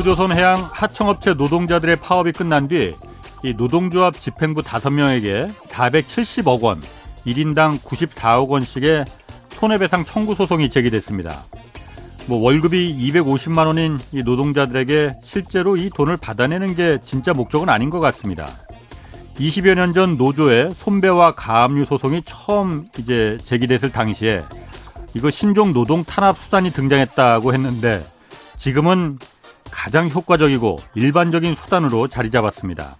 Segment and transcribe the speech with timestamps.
[0.00, 2.94] 대우조선 해양 하청업체 노동자들의 파업이 끝난 뒤
[3.42, 6.80] 이 노동조합 집행부 5명에게 470억 원,
[7.26, 9.04] 1인당 94억 원씩의
[9.50, 11.44] 손해배상 청구 소송이 제기됐습니다.
[12.26, 18.00] 뭐 월급이 250만 원인 이 노동자들에게 실제로 이 돈을 받아내는 게 진짜 목적은 아닌 것
[18.00, 18.46] 같습니다.
[19.38, 24.44] 20여 년 전 노조의 손배와 가압류 소송이 처음 이제 제기됐을 당시에
[25.14, 28.06] 이거 신종 노동 탄압 수단이 등장했다고 했는데
[28.58, 29.18] 지금은
[29.70, 32.96] 가장 효과적이고 일반적인 수단으로 자리 잡았습니다.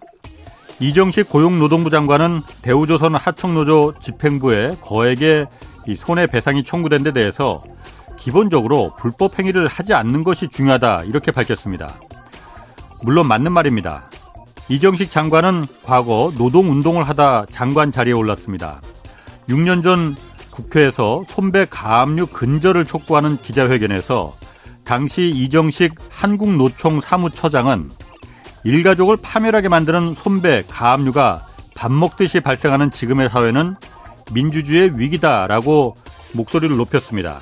[0.81, 5.47] 이정식 고용노동부 장관은 대우조선 하청노조 집행부에 거액의
[5.97, 7.61] 손해배상이 청구된 데 대해서
[8.19, 11.93] 기본적으로 불법 행위를 하지 않는 것이 중요하다 이렇게 밝혔습니다.
[13.03, 14.11] 물론 맞는 말입니다.
[14.69, 18.81] 이정식 장관은 과거 노동운동을 하다 장관 자리에 올랐습니다.
[19.49, 20.15] 6년 전
[20.51, 24.35] 국회에서 손배 가압류 근절을 촉구하는 기자회견에서
[24.91, 27.93] 당시 이정식 한국노총 사무처장은
[28.65, 33.77] 일가족을 파멸하게 만드는 손배, 가압류가 밥 먹듯이 발생하는 지금의 사회는
[34.33, 35.95] 민주주의의 위기다라고
[36.33, 37.39] 목소리를 높였습니다.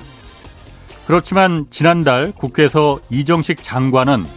[1.07, 4.27] 그렇지만 지난달 국회에서 이정식 장관은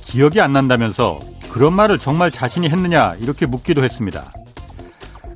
[0.00, 1.20] 기억이 안 난다면서
[1.52, 4.24] 그런 말을 정말 자신이 했느냐 이렇게 묻기도 했습니다.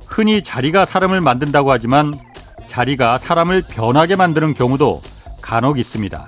[0.05, 2.13] 흔히 자리가 사람을 만든다고 하지만
[2.67, 5.01] 자리가 사람을 변하게 만드는 경우도
[5.41, 6.27] 간혹 있습니다.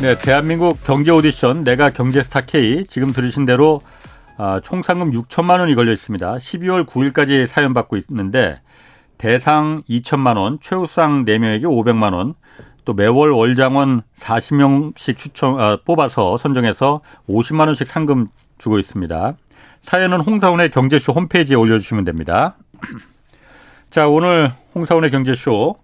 [0.00, 3.82] 네, 대한민국 경제 오디션 내가 경제스타 K 지금 들으신 대로
[4.38, 6.36] 아, 총 상금 6천만 원이 걸려 있습니다.
[6.36, 8.62] 12월 9일까지 사연 받고 있는데
[9.18, 12.32] 대상 2천만 원, 최우상 4명에게 500만 원,
[12.86, 19.34] 또 매월 월장원 40명씩 추천 아, 뽑아서 선정해서 50만 원씩 상금 주고 있습니다.
[19.82, 22.56] 사연은 홍사원의 경제쇼 홈페이지에 올려주시면 됩니다.
[23.90, 25.76] 자, 오늘 홍사원의 경제쇼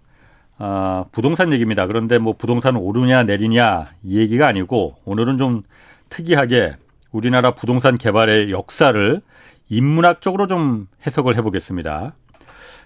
[0.59, 1.87] 아, 부동산 얘기입니다.
[1.87, 5.63] 그런데 뭐 부동산 오르냐 내리냐 이 얘기가 아니고 오늘은 좀
[6.09, 6.75] 특이하게
[7.11, 9.21] 우리나라 부동산 개발의 역사를
[9.69, 12.13] 인문학적으로 좀 해석을 해보겠습니다.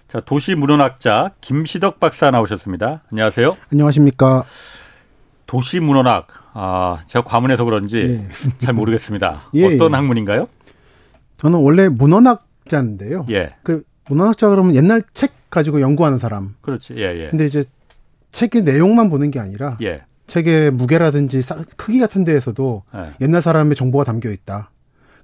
[0.08, 3.02] 자, 도시문헌학자 김시덕 박사 나오셨습니다.
[3.10, 3.56] 안녕하세요.
[3.72, 4.44] 안녕하십니까.
[5.46, 6.26] 도시문헌학.
[6.54, 8.28] 아, 제가 과문해서 그런지 예.
[8.58, 9.44] 잘 모르겠습니다.
[9.54, 9.96] 예, 어떤 예.
[9.96, 10.48] 학문인가요?
[11.38, 13.26] 저는 원래 문헌학자인데요.
[13.30, 13.54] 예.
[13.62, 16.54] 그 문헌학자 그러면 옛날 책 가지고 연구하는 사람.
[16.62, 16.94] 그렇지.
[16.96, 17.28] 예, 예.
[17.30, 17.62] 근데 이제
[18.32, 20.02] 책의 내용만 보는 게 아니라 예.
[20.26, 21.42] 책의 무게라든지
[21.76, 23.10] 크기 같은 데에서도 예.
[23.20, 24.70] 옛날 사람의 정보가 담겨 있다.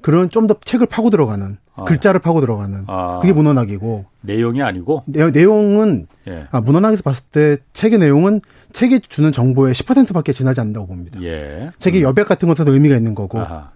[0.03, 1.85] 그런 좀 더 책을 파고 들어가는 아.
[1.85, 3.19] 글자를 파고 들어가는 아.
[3.21, 6.47] 그게 문헌학이고 내용이 아니고 내, 내용은 예.
[6.51, 8.41] 아, 문헌학에서 봤을 때 책의 내용은
[8.73, 11.21] 책이 주는 정보의 10%밖에 지나지 않는다고 봅니다.
[11.23, 11.71] 예.
[11.79, 12.09] 책의 음.
[12.09, 13.41] 여백 같은 것도 의미가 있는 거고.
[13.41, 13.71] 아하.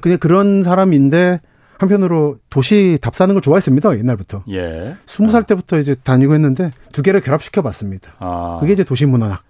[0.00, 1.40] 그냥 그런 사람인데
[1.80, 3.98] 한편으로 도시 답사하는 걸 좋아했습니다.
[3.98, 4.44] 옛날부터.
[4.50, 4.96] 예.
[5.06, 8.12] 스무 살 때부터 이제 다니고 했는데 두 개를 결합시켜 봤습니다.
[8.18, 8.58] 아.
[8.60, 9.42] 그게 이제 도시 문화학.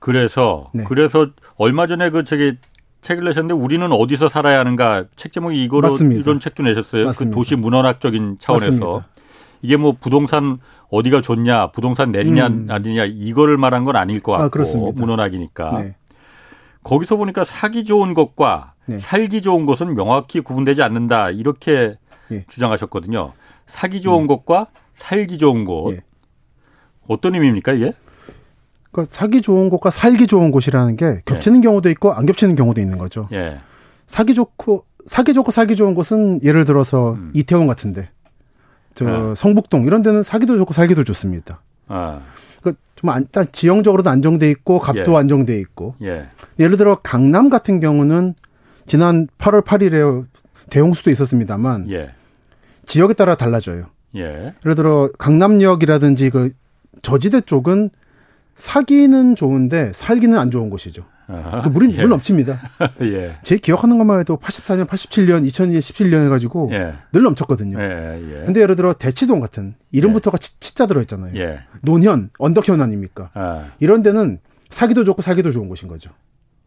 [0.00, 0.82] 그래서 네.
[0.88, 2.56] 그래서 얼마 전에 그 저기
[3.02, 6.20] 책을 내셨는데 우리는 어디서 살아야 하는가 책 제목이 이거로 맞습니다.
[6.20, 7.04] 이런 책도 내셨어요.
[7.04, 7.34] 그 맞습니다.
[7.34, 9.08] 그 도시 문화학적인 차원에서 맞습니다.
[9.62, 10.58] 이게 뭐 부동산
[10.88, 12.66] 어디가 좋냐, 부동산 내리냐 음.
[12.68, 15.82] 아니냐 이거를 말한 건 아닐 것 같고 아, 문헌학이니까.
[15.82, 15.94] 네.
[16.82, 18.98] 거기서 보니까 사기 좋은 것과 네.
[18.98, 21.96] 살기 좋은 것은 명확히 구분되지 않는다 이렇게
[22.32, 22.44] 예.
[22.48, 23.32] 주장하셨거든요.
[23.66, 24.26] 사기 좋은 음.
[24.26, 24.66] 것과
[24.96, 26.00] 살기 좋은 곳 예.
[27.08, 27.92] 어떤 의미입니까 이게?
[28.90, 31.62] 그러니까 사기 좋은 곳과 살기 좋은 곳이라는 게 겹치는 예.
[31.62, 33.28] 경우도 있고 안 겹치는 경우도 있는 거죠.
[33.32, 33.58] 예.
[34.06, 37.30] 사기 좋고 사기 좋고 살기 좋은 곳은 예를 들어서 음.
[37.34, 38.10] 이태원 같은데
[38.94, 39.34] 저 예.
[39.36, 41.62] 성북동 이런 데는 사기도 좋고 살기도 좋습니다.
[41.86, 42.20] 아.
[42.62, 45.16] 그좀 안, 지형적으로도 안정돼 있고 값도 예.
[45.16, 46.26] 안정돼 있고 예.
[46.58, 48.34] 예를 들어 강남 같은 경우는
[48.86, 50.26] 지난 8월 8일에
[50.70, 52.10] 대홍수도 있었습니다만 예.
[52.84, 53.86] 지역에 따라 달라져요.
[54.16, 54.54] 예.
[54.64, 56.50] 예를 들어 강남역이라든지 그
[57.02, 57.90] 저지대 쪽은
[58.54, 61.04] 사기는 좋은데 살기는 안 좋은 곳이죠.
[61.62, 62.00] 그 물이 예.
[62.00, 62.60] 물 넘칩니다.
[63.02, 63.32] 예.
[63.42, 66.94] 제 기억하는 것만 해도 84년, 87년, 2002년, 17년 해가지고 예.
[67.12, 67.80] 늘 넘쳤거든요.
[67.80, 68.44] 예, 예.
[68.44, 71.36] 근데 예를 들어 대치동 같은 이름부터가 치, 치자 들어있잖아요.
[71.36, 71.60] 예.
[71.82, 73.30] 논현, 언덕현 아닙니까?
[73.34, 73.66] 아.
[73.78, 74.38] 이런 데는
[74.70, 76.10] 사기도 좋고 살기도 좋은 곳인 거죠.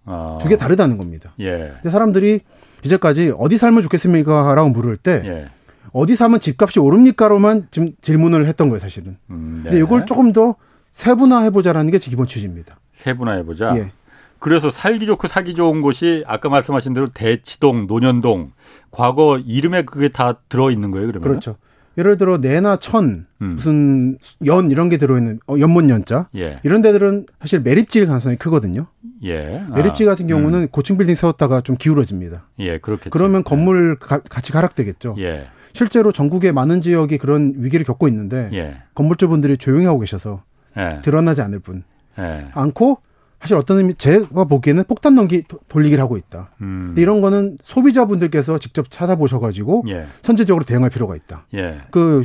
[0.05, 0.39] 아.
[0.41, 1.33] 두개 다르다는 겁니다.
[1.39, 1.73] 예.
[1.75, 2.41] 근데 사람들이
[2.83, 4.53] 이제까지 어디 살면 좋겠습니까?
[4.55, 5.50] 라고 물을 때 예.
[5.91, 9.17] 어디 사면 집값이 오릅니까로만 지금 질문을 했던 거예요, 사실은.
[9.29, 9.69] 음, 네.
[9.69, 10.55] 근데 이걸 조금 더
[10.91, 12.77] 세분화해 보자라는 게 기본 취지입니다.
[12.94, 13.73] 세분화해 보자?
[13.77, 13.91] 예.
[14.39, 18.51] 그래서 살기 좋고 사기 좋은 곳이 아까 말씀하신 대로 대치동, 논현동,
[18.91, 21.29] 과거 이름에 그게 다 들어 있는 거예요, 그러면?
[21.29, 21.55] 그렇죠.
[21.97, 23.53] 예를 들어 내나 천 음.
[23.55, 26.59] 무슨 연 이런 게 들어있는 어, 연못 연자 예.
[26.63, 28.88] 이런 데들은 사실 매립지일 가능성이 크거든요.
[29.24, 29.64] 예.
[29.74, 30.08] 매립지 아.
[30.08, 30.68] 같은 경우는 음.
[30.70, 32.48] 고층 빌딩 세웠다가 좀 기울어집니다.
[32.60, 33.10] 예, 그렇겠죠.
[33.10, 35.16] 그러면 건물 가, 같이 가락되겠죠.
[35.20, 35.48] 예.
[35.74, 38.78] 실제로 전국의 많은 지역이 그런 위기를 겪고 있는데 예.
[38.94, 40.44] 건물주분들이 조용히 하고 계셔서
[40.78, 41.00] 예.
[41.02, 41.84] 드러나지 않을 뿐
[42.20, 42.48] 예.
[42.54, 43.00] 않고
[43.40, 46.52] 사실 어떤 의미 제가 보기에는 폭탄 넘기 돌리기를 하고 있다.
[46.62, 46.96] 음.
[46.98, 50.06] 이런 거는 소비자분들께서 직접 찾아보셔가지고 예.
[50.22, 51.48] 선제적으로 대응할 필요가 있다.
[51.56, 51.81] 예.
[51.92, 52.22] 그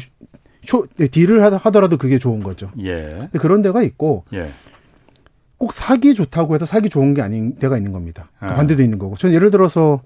[0.62, 2.71] 쇼, 딜을 하더라도 그게 좋은 거죠.
[2.85, 3.31] 예.
[3.41, 4.49] 그런 데가 있고 예.
[5.58, 8.31] 꼭 사기 좋다고 해서 사기 좋은 게 아닌 데가 있는 겁니다.
[8.40, 9.16] 그 반대도 있는 거고.
[9.16, 10.00] 저는 예를 들어서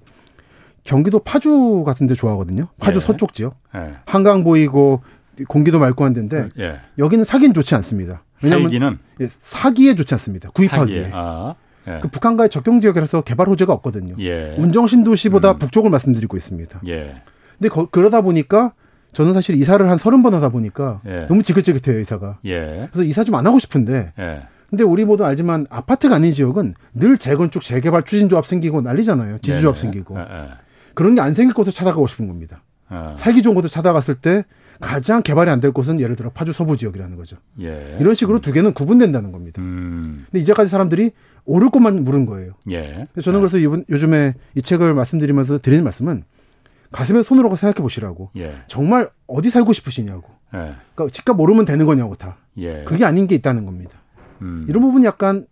[0.85, 2.69] 경기도 파주 같은 데 좋아하거든요.
[2.81, 3.05] 파주 예.
[3.05, 3.57] 서쪽 지역.
[3.77, 3.95] 예.
[4.07, 5.03] 한강 보이고
[5.49, 6.79] 공기도 맑고 한 데인데 예.
[6.99, 8.25] 여기는 사기는 좋지 않습니다.
[8.43, 10.51] 왜냐하면 예, 사기에 좋지 않습니다.
[10.51, 11.11] 구입하기에.
[11.13, 11.55] 아,
[11.87, 11.99] 예.
[12.03, 14.17] 그 북한과의 접경 지역이라서 개발 호재가 없거든요.
[14.21, 14.57] 예.
[14.59, 15.59] 운정 신도시보다 음.
[15.59, 16.81] 북쪽을 말씀드리고 있습니다.
[16.89, 17.15] 예.
[17.59, 18.73] 근데 거, 그러다 보니까
[19.13, 21.27] 저는 사실 이사를 한 서른 번 하다 보니까 예.
[21.29, 22.39] 너무 지긋지긋해요 이사가.
[22.47, 22.89] 예.
[22.91, 24.13] 그래서 이사 좀 안 하고 싶은데.
[24.73, 24.77] 예.
[24.77, 29.39] 근데 우리 모두 알지만 아파트가 아닌 지역은 늘 재건축 재개발 추진조합 생기고 난리잖아요.
[29.39, 30.17] 지주조합 생기고.
[30.95, 32.63] 그런 게 안 생길 곳을 찾아가고 싶은 겁니다.
[32.89, 33.15] 아.
[33.17, 34.45] 살기 좋은 곳을 찾아갔을 때
[34.81, 37.37] 가장 개발이 안 될 곳은 예를 들어 파주 서부 지역이라는 거죠.
[37.61, 37.97] 예.
[38.01, 39.63] 이런 식으로 두 개는 구분된다는 겁니다.
[39.63, 40.27] 음.
[40.31, 41.13] 근데 이제까지 사람들이
[41.45, 42.53] 오를 것만 물은 거예요.
[42.71, 43.07] 예.
[43.23, 46.25] 저는 그래서 이번 요즘에 이 책을 말씀드리면서 드리는 말씀은
[46.91, 48.31] 가슴에 손으로 생각해 보시라고.
[48.37, 48.55] 예.
[48.67, 50.29] 정말 어디 살고 싶으시냐고.
[50.55, 50.75] 예.
[50.95, 52.37] 그러니까 집값 오르면 되는 거냐고 다.
[52.59, 52.85] 예.
[52.85, 54.02] 그게 아닌 게 있다는 겁니다.
[54.43, 54.67] 음.
[54.69, 55.47] 이런 부분이 약간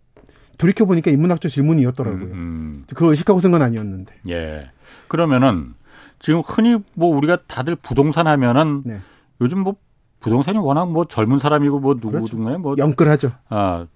[0.57, 2.23] 돌이켜 보니까 인문학적 질문이었더라고요.
[2.25, 2.83] 음, 음.
[2.89, 4.13] 그걸 의식하고 쓴 건 아니었는데.
[4.29, 4.69] 예.
[5.07, 5.73] 그러면은
[6.19, 8.99] 지금 흔히 뭐 우리가 다들 부동산 하면은 네.
[9.41, 9.75] 요즘 뭐
[10.19, 12.59] 부동산이 워낙 뭐 젊은 사람이고 뭐 누구든간에 그렇죠.
[12.59, 13.31] 뭐 영끌하죠.
[13.49, 13.87] 아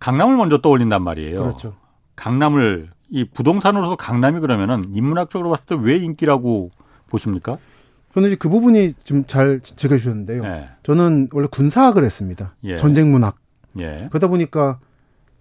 [0.00, 1.40] 강남을 먼저 떠올린단 말이에요.
[1.40, 1.76] 그렇죠.
[2.16, 6.70] 강남을 이 부동산으로서 강남이 그러면은 인문학적으로 봤을 때 왜 인기라고
[7.08, 7.58] 보십니까?
[8.14, 10.44] 저는 이제 그 부분이 좀 잘 지적해 주셨는데요.
[10.44, 10.68] 예.
[10.82, 12.54] 저는 원래 군사학을 했습니다.
[12.64, 12.76] 예.
[12.76, 13.36] 전쟁 문학.
[13.78, 14.08] 예.
[14.10, 14.78] 그러다 보니까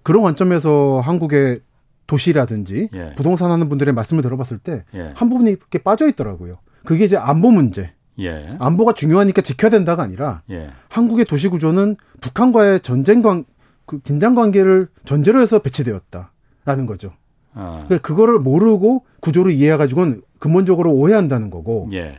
[0.04, 1.62] 그런 관점에서 한국의
[2.08, 3.14] 도시라든지 예.
[3.16, 5.14] 부동산 하는 분들의 말씀을 들어봤을 때한 예.
[5.14, 6.58] 부분이 이렇게 빠져 있더라고요.
[6.86, 7.94] 그게 이제 안보 문제.
[8.20, 8.56] 예.
[8.60, 10.70] 안보가 중요하니까 지켜야 된다가 아니라 예.
[10.90, 13.46] 한국의 도시 구조는 북한과의 전쟁 관,
[13.86, 17.14] 그 긴장 관계를 전제로 해서 배치되었다라는 거죠.
[17.54, 17.84] 아.
[17.88, 21.90] 그러니까 그거를 모르고 구조를 이해해가지고는 근본적으로 오해한다는 거고.
[21.94, 22.18] 예.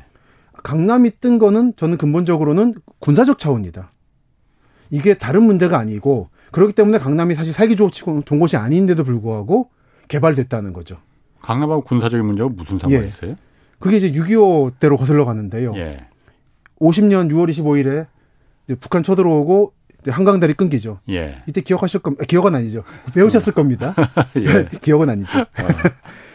[0.63, 3.93] 강남이 뜬 거는 저는 근본적으로는 군사적 차원이다.
[4.91, 9.71] 이게 다른 문제가 아니고 그렇기 때문에 강남이 사실 살기 좋은 곳이 아닌데도 불구하고
[10.09, 10.99] 개발됐다는 거죠.
[11.41, 13.09] 강남하고 군사적인 문제가 무슨 상관이 예.
[13.09, 13.37] 있어요?
[13.79, 15.75] 그게 이제 6.25 때로 거슬러 가는데요.
[15.77, 16.07] 예.
[16.81, 18.07] 50년 6월 25일에
[18.81, 19.73] 북한 쳐들어오고
[20.07, 21.01] 한강다리 끊기죠.
[21.11, 21.43] 예.
[21.47, 22.23] 이때 기억하실 겁니다.
[22.23, 22.85] 아, 기억은 아니죠.
[23.15, 23.55] 배우셨을 어.
[23.55, 23.95] 겁니다.
[24.37, 24.69] 예.
[24.81, 25.45] 기억은 아니죠.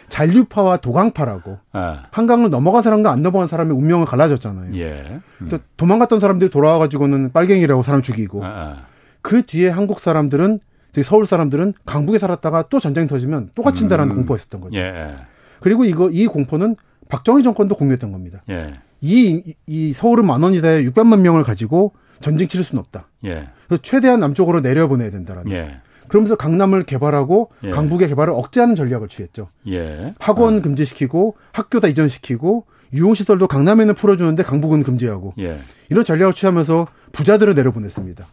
[0.10, 0.12] 어.
[0.12, 2.04] 잔류파와 도강파라고 아.
[2.12, 4.76] 한강을 넘어간 사람과 안 넘어간 사람의 운명을 갈라졌잖아요.
[4.76, 5.20] 예.
[5.42, 5.50] 음.
[5.78, 8.86] 도망갔던 사람들이 돌아와 가지고는 빨갱이라고 사람 죽이고 아, 아.
[9.22, 10.60] 그 뒤에 한국 사람들은
[11.04, 14.16] 서울 사람들은 강북에 살았다가 또 전쟁 터지면 또 갇힌다라는 음.
[14.18, 14.80] 공포였었던 거죠.
[14.80, 15.16] 예.
[15.62, 16.76] 그리고 이거 이 공포는
[17.10, 18.42] 박정희 정권도 공유했던 겁니다.
[18.50, 18.74] 예.
[19.02, 23.08] 이, 이 서울은 만 원이다에 600만 명을 가지고 전쟁 치를 수는 없다.
[23.26, 23.48] 예.
[23.68, 25.52] 그래서 최대한 남쪽으로 내려보내야 된다라는.
[25.52, 25.82] 예.
[26.10, 27.70] 그러면서 강남을 개발하고 예.
[27.72, 29.50] 강북의 개발을 억제하는 전략을 취했죠.
[29.68, 30.14] 예.
[30.20, 30.62] 학원 어.
[30.62, 35.58] 금지시키고 학교 다 이전시키고 유흥시설도 강남에는 풀어주는데 강북은 금지하고 예.
[35.90, 38.28] 이런 전략을 취하면서 부자들을 내려보냈습니다.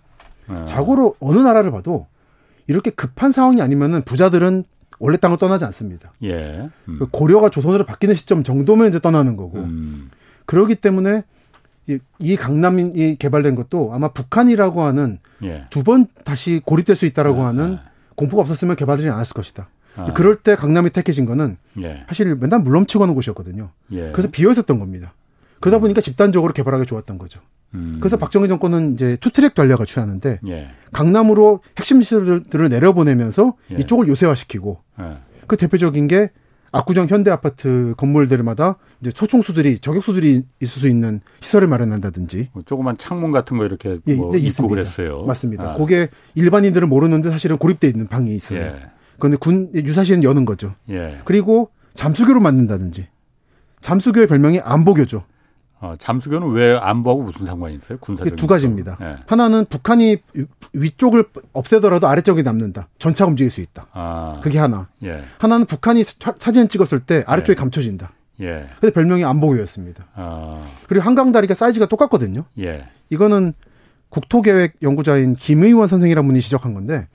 [0.48, 0.66] 어.
[0.68, 2.06] 자고로 어느 나라를 봐도
[2.66, 4.64] 이렇게 급한 상황이 아니면은 부자들은
[4.98, 6.12] 원래 땅을 떠나지 않습니다.
[6.24, 6.68] 예.
[6.88, 6.96] 음.
[6.98, 9.58] 그 고려가 조선으로 바뀌는 시점 정도면 이제 떠나는 거고.
[9.58, 10.10] 음.
[10.46, 11.22] 그러기 때문에
[11.88, 15.66] 이, 이 강남이 개발된 것도 아마 북한이라고 하는 예.
[15.70, 17.82] 두번 다시 고립될 수 있다라고 아, 하는 아.
[18.14, 19.68] 공포가 없었으면 개발되지 않았을 것이다.
[19.96, 20.12] 아.
[20.12, 22.04] 그럴 때 강남이 택해진 거는 예.
[22.08, 23.70] 사실 맨날 물넘치고 하는 곳이었거든요.
[23.92, 24.10] 예.
[24.12, 25.14] 그래서 비어 있었던 겁니다.
[25.60, 25.82] 그러다 음.
[25.82, 27.40] 보니까 집단적으로 개발하기 좋았던 거죠.
[27.74, 27.98] 음.
[28.00, 30.70] 그래서 박정희 정권은 이제 투트랙 전략을 취하는데 예.
[30.92, 33.76] 강남으로 핵심 시설들을 내려보내면서 예.
[33.76, 35.18] 이쪽을 요새화시키고 예.
[35.46, 36.30] 그 대표적인 게
[36.78, 43.30] 압구정 현대 아파트 건물들마다 이제 소총수들이 저격수들이 있을 수 있는 시설을 마련한다든지 뭐 조그만 창문
[43.30, 45.24] 같은 거 이렇게 예, 뭐 네, 있고 그랬어요.
[45.24, 45.72] 맞습니다.
[45.72, 45.74] 아.
[45.74, 48.60] 그게 일반인들은 모르는데 사실은 고립돼 있는 방이 있어요.
[48.60, 48.74] 예.
[49.18, 50.74] 그런데 군 유사시는 여는 거죠.
[50.90, 51.20] 예.
[51.24, 53.08] 그리고 잠수교로 만든다든지
[53.80, 55.24] 잠수교의 별명이 안보교죠.
[55.80, 57.98] 어, 잠수교는 왜 안보하고 무슨 상관이 있어요?
[57.98, 58.96] 군사적 두 가지입니다.
[59.02, 59.16] 예.
[59.26, 60.16] 하나는 북한이
[60.72, 62.88] 위쪽을 없애더라도 아래쪽이 남는다.
[62.98, 63.86] 전차가 움직일 수 있다.
[63.92, 64.40] 아.
[64.42, 64.88] 그게 하나.
[65.04, 65.22] 예.
[65.38, 67.54] 하나는 북한이 사진을 찍었을 때 아래쪽이 예.
[67.60, 68.10] 감춰진다.
[68.40, 68.68] 예.
[68.80, 70.06] 그래서 별명이 안보교였습니다.
[70.14, 70.64] 아.
[70.88, 72.44] 그리고 한강 다리가 사이즈가 똑같거든요.
[72.58, 72.88] 예.
[73.10, 73.52] 이거는
[74.08, 77.06] 국토계획 연구자인 김의원 선생이라는 분이 지적한 건데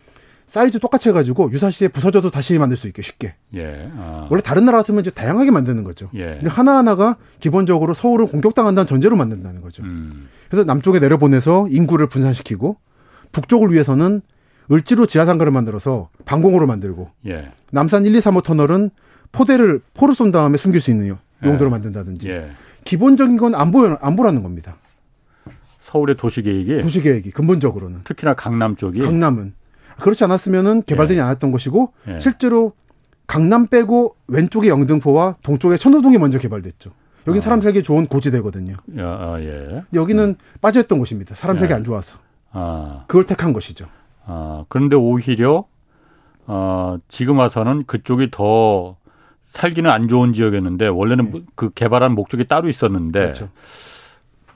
[0.51, 3.36] 사이즈 똑같이 해가지고 유사시에 부서져도 다시 만들 수 있게 쉽게.
[3.55, 3.89] 예.
[3.96, 4.27] 아.
[4.29, 6.10] 원래 다른 나라 같으면 이제 다양하게 만드는 거죠.
[6.13, 6.25] 예.
[6.25, 9.81] 근데 하나하나가 기본적으로 서울을 공격당한다는 전제로 만든다는 거죠.
[9.84, 10.27] 음.
[10.50, 12.75] 그래서 남쪽에 내려보내서 인구를 분산시키고
[13.31, 14.22] 북쪽을 위해서는
[14.70, 17.53] 을지로 지하상가를 만들어서 방공으로 만들고 예.
[17.72, 18.89] 남산 1, 2, 3호 터널은
[19.31, 21.15] 포대를 포를 쏜 다음에 숨길 수 있는
[21.46, 21.72] 용도로 예.
[21.72, 22.51] 만든다든지 예.
[22.84, 24.75] 기본적인 건 안보 안보라는 겁니다.
[25.79, 29.60] 서울의 도시 계획이 도시 계획이 근본적으로는 특히나 강남 쪽이 강남은
[30.01, 31.24] 그렇지 않았으면은 개발되지 예.
[31.24, 32.20] 않았던 것이고 예.
[32.20, 32.74] 실제로
[33.27, 36.91] 강남 빼고 왼쪽의 영등포와 동쪽의 천호동이 먼저 개발됐죠.
[37.27, 37.43] 여긴 아.
[37.43, 38.75] 사람 살기 좋은 고지대거든요.
[38.98, 39.84] 야, 아, 예.
[39.93, 40.36] 여기는 음.
[40.60, 41.36] 빠져있던 곳입니다.
[41.36, 41.75] 사람 살기 예.
[41.75, 42.17] 안 좋아서.
[42.51, 43.05] 아.
[43.08, 43.88] 그걸 택한 것이죠.
[44.25, 45.65] 아, 그런데 오히려
[46.48, 48.98] 어, 지금 와서는 그쪽이 더
[49.46, 51.41] 살기는 안 좋은 지역이었는데 원래는 네.
[51.55, 53.50] 그 개발한 목적이 따로 있었는데 그렇죠.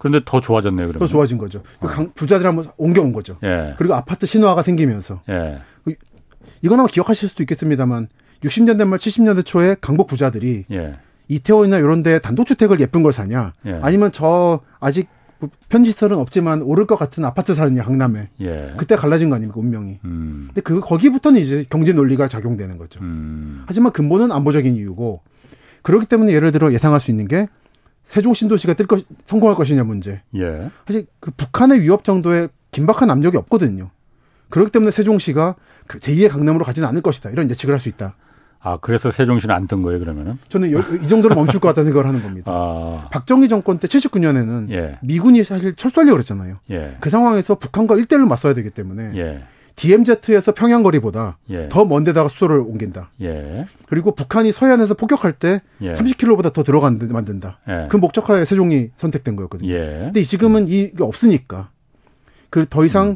[0.06, 0.86] 그런데 더 좋아졌네요.
[0.86, 1.00] 그러면.
[1.00, 1.64] 더 좋아진 거죠.
[1.80, 1.88] 어.
[2.14, 3.38] 부자들 한번 옮겨온 거죠.
[3.44, 3.74] 예.
[3.80, 5.22] 그리고 아파트 신화가 생기면서.
[5.30, 5.58] 예.
[5.84, 5.96] 그
[6.62, 8.08] 이건 아마 기억하실 수도 있겠습니다만
[8.44, 11.00] 60년대 말 70년대 초에 강북 부자들이 예.
[11.28, 13.80] 이태원이나 이런 데 단독주택을 예쁜 걸 사냐 예.
[13.82, 15.08] 아니면 저 아직
[15.70, 18.74] 편지설은 없지만 오를 것 같은 아파트 사느냐 강남에 예.
[18.78, 20.44] 그때 갈라진 거 아닙니까 운명이 음.
[20.50, 23.64] 근데 그 거기부터는 이제 경제 논리가 작용되는 거죠 음.
[23.66, 25.22] 하지만 근본은 안보적인 이유고
[25.82, 27.48] 그렇기 때문에 예를 들어 예상할 수 있는 게
[28.06, 30.22] 세종 신도시가 뜰 것, 성공할 것이냐 문제.
[30.36, 30.70] 예.
[30.88, 33.90] 사실 그 북한의 위협 정도의 긴박한 압력이 없거든요.
[34.50, 35.56] 그렇기 때문에 세종시가
[35.88, 37.32] 그 제2의 강남으로 가지는 않을 것이다.
[37.32, 38.16] 이런 예측을 할 수 있다.
[38.62, 40.40] 아, 그래서 세종시는 안 뜬 거예요, 그러면은?
[40.50, 42.52] 저는 여, 이 정도로 멈출 것 같다는 생각을 하는 겁니다.
[42.52, 43.10] 아.
[43.12, 44.98] 박정희 정권 때 79년에는 예.
[45.04, 46.58] 미군이 사실 철수하려고 그랬잖아요.
[46.72, 46.98] 예.
[47.00, 49.44] 그 상황에서 북한과 1대1로 맞서야 되기 때문에 예.
[49.76, 51.68] DMZ에서 평양 거리보다 예.
[51.70, 53.12] 더 먼 데다가 수소를 옮긴다.
[53.22, 53.66] 예.
[53.88, 55.94] 그리고 북한이 서해안에서 폭격할 때 예.
[55.94, 57.60] 30km보다 더 들어간 데 만든다.
[57.68, 57.88] 예.
[57.90, 59.70] 그 목적하에 세종이 선택된 거였거든요.
[59.70, 60.02] 예.
[60.06, 61.70] 근데 지금은 이게 없으니까
[62.50, 63.16] 그 더 이상 음.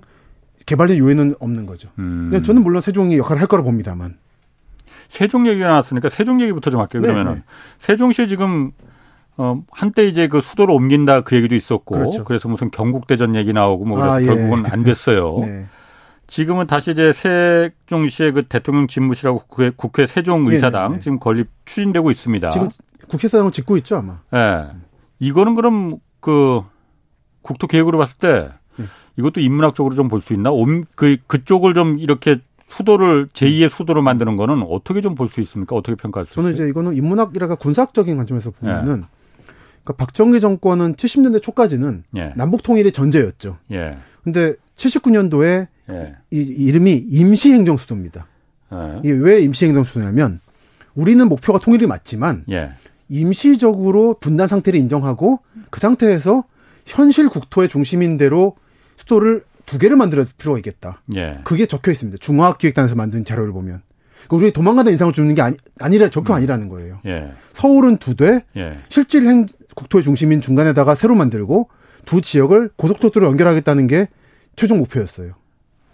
[0.66, 1.90] 개발된 요인은 없는 거죠.
[1.98, 2.30] 음.
[2.46, 4.18] 저는 물론 세종이 역할을 할 거라 봅니다만.
[5.08, 7.02] 세종 얘기가 나왔으니까 세종 얘기부터 좀 할게요.
[7.02, 7.44] 그러면은 네, 네.
[7.80, 8.72] 세종시 지금
[9.38, 12.24] 어, 한때 이제 그 수도를 옮긴다 그 얘기도 있었고 그렇죠.
[12.26, 14.26] 그래서 무슨 경국대전 얘기 나오고 뭐 그래서 아, 예.
[14.26, 15.40] 결국은 안 됐어요.
[15.42, 15.66] 네.
[16.30, 20.96] 지금은 다시 이제 세종시의 그 대통령 집무실하고 국회, 국회 세종의사당 네네.
[20.96, 21.00] 네.
[21.02, 22.50] 지금 건립 추진되고 있습니다.
[22.50, 22.70] 지금
[23.08, 24.20] 국회사당을 짓고 있죠 아마.
[24.34, 24.38] 예.
[24.38, 24.80] 네.
[25.18, 26.62] 이거는 그럼 그
[27.42, 28.86] 국토 계획으로 봤을 때 네.
[29.18, 30.52] 이것도 인문학적으로 좀 볼 수 있나?
[30.94, 35.76] 그 그쪽을 좀 이렇게 수도를 제2의 수도로 만드는 거는 어떻게 좀 볼 수 있습니까?
[35.76, 36.66] 어떻게 평가할 수 저는 있어요?
[36.66, 39.50] 이제 이거는 인문학이라가 군사학적인 관점에서 보면은 예.
[39.84, 42.34] 그러니까 박정희 정권은 70년대 초까지는 예.
[42.36, 43.58] 남북 통일의 전제였죠.
[43.72, 43.98] 예.
[44.24, 46.16] 근데 79년도에 예.
[46.32, 48.28] 이 이름이 임시행정수도입니다.
[48.74, 49.00] 예.
[49.04, 50.40] 이게 왜 임시행정수도냐면
[50.96, 52.72] 우리는 목표가 통일이 맞지만 예.
[53.10, 56.44] 임시적으로 분단 상태를 인정하고 그 상태에서
[56.86, 58.56] 현실 국토의 중심인 대로
[58.98, 61.02] 수도를 두 개를 만들 필요가 있겠다.
[61.16, 61.40] 예.
[61.44, 62.18] 그게 적혀 있습니다.
[62.20, 63.82] 중화기획단에서 만든 자료를 보면.
[64.28, 66.38] 그러니까 우리 도망가다 인상을 주는 게 아니, 아니라 적혀 음.
[66.38, 67.00] 아니라는 거예요.
[67.06, 67.32] 예.
[67.54, 68.78] 서울은 두 대, 예.
[68.90, 69.46] 실질 행
[69.76, 71.70] 국토의 중심인 중간에다가 새로 만들고
[72.06, 74.08] 두 지역을 고속도로로 연결하겠다는 게
[74.60, 75.32] 최종 목표였어요.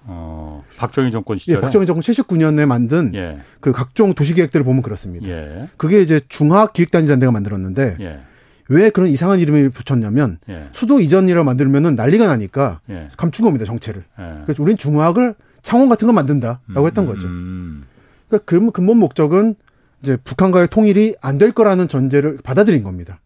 [0.08, 3.40] 어, 박정희 정권 시절에 예, 박정희 정권 79년에 만든 예.
[3.60, 5.28] 그 각종 도시 계획들을 보면 그렇습니다.
[5.28, 5.68] 예.
[5.78, 8.20] 그게 이제 중화기획단이라는 데가 만들었는데 예.
[8.68, 10.70] 왜 그런 이상한 이름을 붙였냐면 예.
[10.72, 13.10] 수도 이전이라 만들면은 난리가 나니까 예.
[13.18, 14.04] 감춘 겁니다 정체를.
[14.46, 17.28] 그래서 우린 중화학을 창원 같은 걸 만든다라고 음, 했던 거죠.
[17.28, 17.84] 음.
[18.28, 19.56] 그러니까 그 근본 목적은
[20.02, 23.20] 이제 북한과의 통일이 안 될 거라는 전제를 받아들인 겁니다.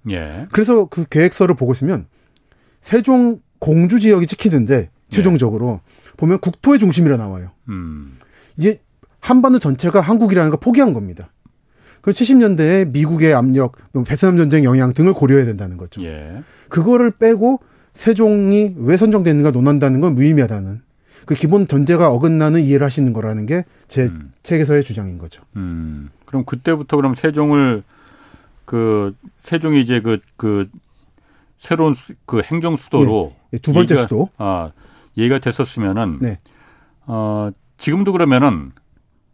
[0.51, 2.07] 그래서 그 계획서를 보고 있으면
[2.81, 5.81] 세종 공주 지역이 찍히는데 최종적으로
[6.17, 7.51] 보면 국토의 중심이라 나와요.
[7.67, 8.17] 음.
[8.57, 8.81] 이제
[9.19, 11.29] 한반도 전체가 한국이라는 걸 포기한 겁니다.
[12.01, 16.01] 그 70년대에 미국의 압력, 뭐 베트남 전쟁 영향 등을 고려해야 된다는 거죠.
[16.03, 16.43] 예.
[16.69, 17.59] 그거를 빼고
[17.93, 20.81] 세종이 왜 선정됐는가 논한다는 건 무의미하다는
[21.25, 24.31] 그 기본 전제가 어긋나는 이해를 하시는 거라는 게제 음.
[24.43, 25.43] 책에서의 주장인 거죠.
[25.57, 26.09] 음.
[26.25, 27.83] 그럼 그때부터 그럼 세종을
[28.65, 29.13] 그
[29.43, 30.69] 세종이 이제 그, 그
[31.57, 33.39] 새로운 수, 그 행정 수도로 예.
[33.53, 33.57] 예.
[33.57, 34.71] 두 번째 얘기가, 수도 아
[35.19, 36.37] 얘기가 됐었으면은 네.
[37.05, 38.71] 어 지금도 그러면은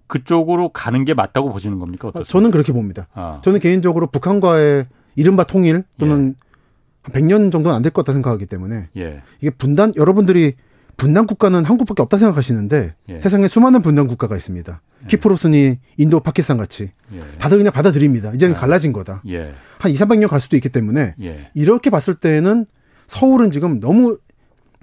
[0.08, 2.10] 그쪽으로 가는 게 맞다고 보시는 겁니까?
[2.10, 2.32] 어떻습니까?
[2.32, 3.08] 저는 그렇게 봅니다.
[3.14, 3.42] 아.
[3.44, 6.46] 저는 개인적으로 북한과의 이른바 통일 또는 예.
[7.02, 9.22] 한 100년 정도는 안 될 것 같다 생각하기 때문에 예.
[9.42, 10.54] 이게 분단 여러분들이
[10.98, 13.22] 분단 국가는 한국밖에 없다 생각하시는데 예.
[13.22, 14.82] 세상에 수많은 분단 국가가 있습니다.
[15.04, 15.08] 예.
[15.08, 17.22] 키프로스니 인도, 파키스탄 같이 예.
[17.40, 18.32] 다들 그냥 받아들입니다.
[18.34, 18.60] 이제 는 아.
[18.60, 19.22] 갈라진 거다.
[19.28, 19.54] 예.
[19.80, 21.52] 한 2, 300년 갈 수도 있기 때문에 예.
[21.56, 22.66] 이렇게 봤을 때는
[23.08, 24.18] 서울은 지금 너무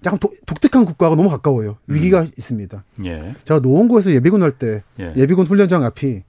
[0.05, 1.77] 약간 도, 독특한 국가가 너무 가까워요.
[1.87, 2.31] 위기가 음.
[2.37, 2.85] 있습니다.
[3.05, 3.35] 예.
[3.45, 5.27] 제가 노원구에서 예비군 할 때 예.
[5.27, 6.23] 비군 훈련장 앞이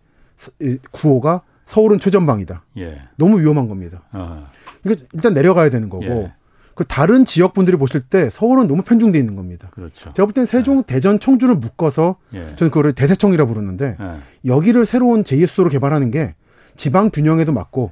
[0.92, 2.64] 구호가 서울은 최전방이다.
[2.78, 3.02] 예.
[3.18, 4.02] 너무 위험한 겁니다.
[4.12, 4.48] 어.
[4.82, 6.34] 그러니까 일단 내려가야 되는 거고 예.
[6.76, 9.70] 그 다른 지역 분들이 보실 때 서울은 너무 편중돼 있는 겁니다.
[9.72, 10.12] 그렇죠.
[10.14, 10.84] 제가 볼 때는 세종, 예.
[10.86, 12.56] 대전, 청주를 묶어서 예.
[12.56, 14.50] 저는 그거를 대세청이라 부르는데 예.
[14.50, 16.36] 여기를 새로운 제2의 수도로 개발하는 게
[16.76, 17.92] 지방 균형에도 맞고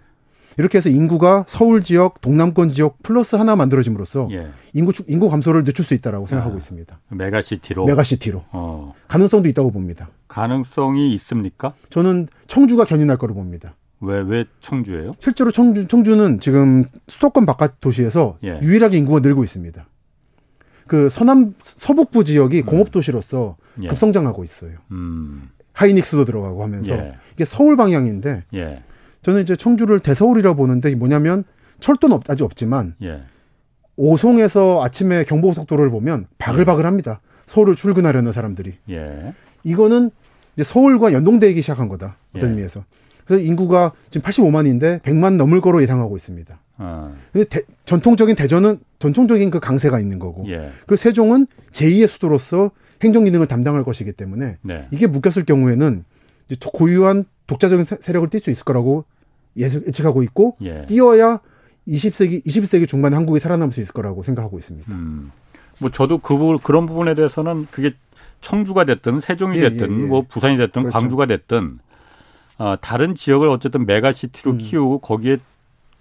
[0.57, 4.49] 이렇게 해서 인구가 서울 지역, 동남권 지역 플러스 하나 만들어짐으로써 예.
[4.73, 6.99] 인구 인구 감소를 늦출 수 있다라고 생각하고 아, 있습니다.
[7.09, 7.85] 메가시티로.
[7.85, 8.43] 메가시티로.
[8.51, 8.93] 어.
[9.07, 10.09] 가능성도 있다고 봅니다.
[10.27, 11.73] 가능성이 있습니까?
[11.89, 13.75] 저는 청주가 견인할 거로 봅니다.
[14.01, 15.11] 왜, 왜 청주예요?
[15.19, 18.59] 실제로 청주, 청주는 지금 수도권 바깥 도시에서 예.
[18.61, 19.85] 유일하게 인구가 늘고 있습니다.
[20.87, 22.65] 그 서남, 서북부 지역이 음.
[22.65, 23.87] 공업도시로서 예.
[23.87, 24.77] 급성장하고 있어요.
[24.91, 25.49] 음.
[25.73, 27.13] 하이닉스도 들어가고 하면서 예.
[27.33, 28.83] 이게 서울 방향인데 예.
[29.21, 31.43] 저는 이제 청주를 대서울이라고 보는데 뭐냐면
[31.79, 33.21] 철도는 없, 아직 없지만 예.
[33.95, 37.21] 오송에서 아침에 경부고속도로를 보면 바글바글합니다.
[37.45, 38.75] 서울을 출근하려는 사람들이.
[38.89, 39.33] 예.
[39.63, 40.11] 이거는
[40.55, 42.17] 이제 서울과 연동되기 시작한 거다.
[42.35, 42.51] 어떤 예.
[42.53, 42.83] 의미에서.
[43.25, 46.59] 그래서 인구가 지금 85만인데 100만 넘을 거로 예상하고 있습니다.
[46.77, 47.13] 아.
[47.49, 50.45] 대, 전통적인 대전은 전통적인 그 강세가 있는 거고.
[50.47, 50.71] 예.
[50.85, 52.71] 그리고 세종은 제2의 수도로서
[53.03, 54.87] 행정 기능을 담당할 것이기 때문에 네.
[54.91, 56.03] 이게 묶였을 경우에는
[56.49, 59.05] 이제 고유한 독자적인 세력을 띌 수 있을 거라고
[59.57, 60.85] 예측하고 있고 예.
[60.87, 61.39] 띄어야
[61.87, 64.91] 20세기 21세기 중반에 한국이 살아남을 수 있을 거라고 생각하고 있습니다.
[64.93, 65.31] 음.
[65.79, 67.93] 뭐 저도 그 부분 그런 부분에 대해서는 그게
[68.41, 70.07] 청주가 됐든 세종이 예, 됐든 예, 예.
[70.07, 70.97] 뭐 부산이 됐든 그렇죠.
[70.97, 71.79] 광주가 됐든
[72.59, 74.57] 어, 다른 지역을 어쨌든 메가시티로 음.
[74.59, 75.37] 키우고 거기에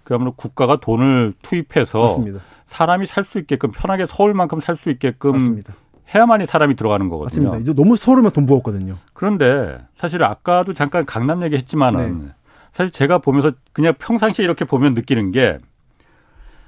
[0.03, 2.41] 그야말로 국가가 돈을 투입해서 맞습니다.
[2.67, 5.73] 사람이 살 수 있게끔 편하게 서울만큼 살 수 있게끔 맞습니다.
[6.13, 7.49] 해야만이 사람이 들어가는 거거든요.
[7.49, 7.57] 맞습니다.
[7.61, 8.97] 이제 너무 서울만 돈 부었거든요.
[9.13, 12.31] 그런데 사실 아까도 잠깐 강남 얘기했지만은 네.
[12.71, 15.57] 사실 제가 보면서 그냥 평상시에 이렇게 보면 느끼는 게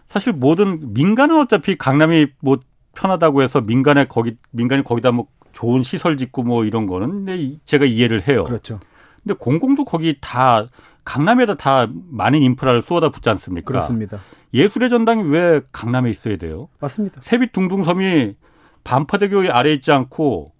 [0.08, 2.60] 사실 모든 민간은 어차피 강남이 뭐
[2.96, 8.28] 편하다고 해서 민간에 거기 민간이 거기다 뭐 좋은 시설 짓고 뭐 이런 거는 제가 이해를
[8.28, 8.44] 해요.
[8.44, 8.80] 그렇죠.
[9.24, 10.68] 근데 공공도 거기 다
[11.06, 13.66] 강남에다 다 많은 인프라를 쏟아 붓지 않습니까?
[13.68, 14.20] 그렇습니다.
[14.54, 16.70] 예술의 전당이 왜 강남에 있어야 돼요?
[16.80, 17.22] 맞습니다.
[17.24, 18.36] 세빛둥둥섬이
[18.84, 20.54] 반파대교 아래에 있지 않고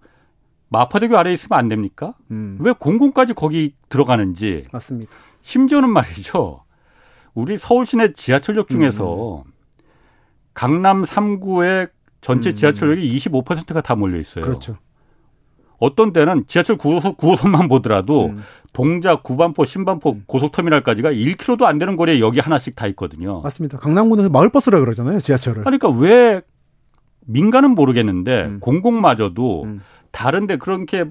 [0.68, 2.14] 마파대교 아래에 있으면 안 됩니까?
[2.30, 2.56] 음.
[2.60, 4.66] 왜 공공까지 거기 들어가는지.
[4.72, 5.12] 맞습니다.
[5.44, 6.64] 심지어는 말이죠.
[7.34, 9.52] 우리 서울 시내 지하철역 중에서 음.
[10.54, 12.54] 강남 3구의 전체 음.
[12.54, 14.42] 지하철역이 25%가 다 몰려 있어요.
[14.42, 14.78] 그렇죠.
[15.78, 18.42] 어떤 때는 지하철 9호선, 9호선만 보더라도 음.
[18.72, 20.24] 동작, 구반포, 신반포 음.
[20.26, 23.42] 고속터미널까지가 1km도 안 되는 거리에 여기 하나씩 다 있거든요.
[23.42, 23.78] 맞습니다.
[23.78, 25.64] 강남구는 마을버스라 그러잖아요, 지하철을.
[25.64, 26.40] 그러니까 왜
[27.26, 28.60] 민간은 모르겠는데 음.
[28.60, 29.82] 공공마저도 음.
[30.10, 31.04] 다른데 그렇게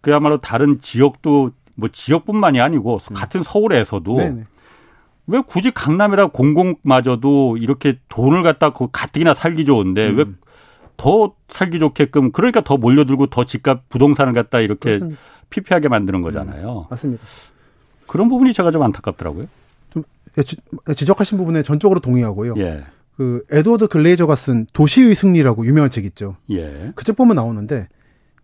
[0.00, 3.14] 그야말로 다른 지역도 뭐 지역뿐만이 아니고 음.
[3.14, 4.44] 같은 서울에서도 네네.
[5.28, 10.38] 왜 굳이 강남에다 공공마저도 이렇게 돈을 갖다 그 가뜩이나 살기 좋은데 음.
[10.96, 15.20] 왜더 살기 좋게끔 그러니까 더 몰려들고 더 집값 부동산을 갖다 이렇게 그렇습니다.
[15.50, 16.80] 피폐하게 만드는 거잖아요.
[16.80, 16.84] 음.
[16.90, 17.22] 맞습니다.
[18.08, 19.44] 그런 부분이 제가 좀 안타깝더라고요.
[19.90, 20.02] 좀
[20.94, 22.54] 지적하신 부분에 전적으로 동의하고요.
[22.58, 22.84] 예.
[23.16, 26.36] 그 에드워드 글레이저가 쓴 도시의 승리라고 유명한 책 있죠.
[26.50, 26.92] 예.
[26.94, 27.88] 그 책 보면 나오는데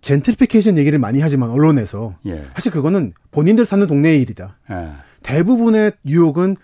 [0.05, 2.45] 젠트리피케이션 얘기를 많이 하지만 언론에서 예.
[2.55, 4.59] 사실 그거는 본인들 사는 동네의 일이다.
[4.71, 4.91] 예.
[5.23, 6.57] 대부분의 뉴욕은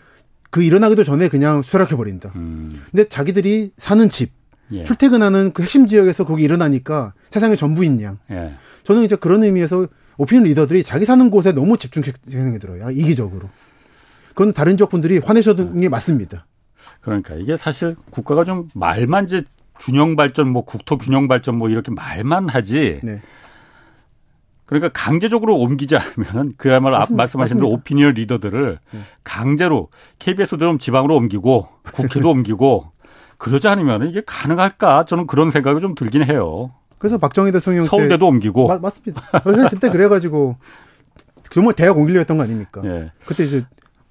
[0.51, 2.33] 그 일어나기도 전에 그냥 쇠락해 버린다.
[2.37, 2.83] 음.
[2.91, 4.33] 근데 자기들이 사는 집,
[4.73, 4.85] 예.
[4.85, 8.19] 출퇴근하는 그 핵심 지역에서 거기 일어나니까 세상의 전부인 양.
[8.31, 8.53] 예.
[8.85, 12.91] 저는 이제 그런 의미에서 오피니언 리더들이 자기 사는 곳에 너무 집중해서 생각이 들어요.
[12.91, 13.49] 이기적으로.
[14.29, 16.47] 그건 다른 지역 분들이 화내셔도 게 맞습니다.
[17.01, 19.45] 그러니까 이게 사실 국가가 좀 말만 이제
[19.81, 23.01] 균형 발전 뭐 국토 균형 발전 뭐 이렇게 말만 하지.
[23.03, 23.21] 네.
[24.67, 29.01] 그러니까 강제적으로 옮기지 않으면 그야말로 맞습 말씀하신 대로 오피니언 리더들을 네.
[29.25, 29.89] 강제로
[30.21, 32.93] KBS도 좀 지방으로 옮기고 국회도 옮기고
[33.37, 35.07] 그러지 않으면 이게 가능할까?
[35.07, 36.71] 저는 그런 생각이 좀 들긴 해요.
[36.99, 39.23] 그래서 박정희 대통령 서울대도 옮기고 마, 맞습니다.
[39.71, 40.57] 그때 그래가지고
[41.51, 42.83] 정말 대학 옮기려 했던 거 아닙니까?
[42.87, 43.11] 예.
[43.25, 43.65] 그때 이제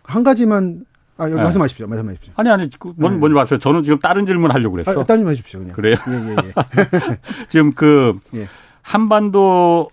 [0.03, 0.84] 한 가지만
[1.19, 1.36] 아, 네.
[1.36, 1.86] 말씀하십시오.
[1.88, 2.34] 말씀하십시오.
[2.38, 3.19] 아니, 아니, 그, 뭔, 네.
[3.19, 3.60] 뭔지 마세요.
[3.60, 4.91] 저는 지금 다른 질문 하려고 그랬어.
[4.91, 5.75] 아, 다른 질문 하십시오, 그냥.
[5.75, 5.95] 그래요?
[6.08, 7.17] 예, 예, 예.
[7.49, 8.47] 지금 그, 예.
[8.82, 9.89] 한반도에서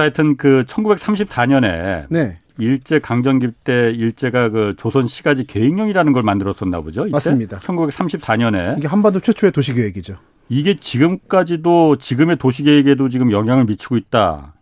[0.00, 2.06] 하여튼 그 1934년에.
[2.10, 2.38] 네.
[2.58, 7.06] 일제 강점기 때 일제가 그 조선 시가지 계획령이라는 걸 만들었었나 보죠.
[7.06, 7.12] 이때?
[7.12, 7.58] 맞습니다.
[7.58, 8.76] 1934년에.
[8.78, 10.18] 이게 한반도 최초의 도시 계획이죠.
[10.50, 14.52] 이게 지금까지도 지금의 도시 계획에도 지금 영향을 미치고 있다.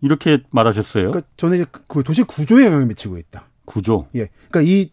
[0.00, 1.10] 이렇게 말하셨어요.
[1.10, 3.46] 그러니까 저는 이제 그 도시 구조에 영향을 미치고 있다.
[3.64, 4.06] 구조.
[4.14, 4.28] 예.
[4.48, 4.90] 그러니까 이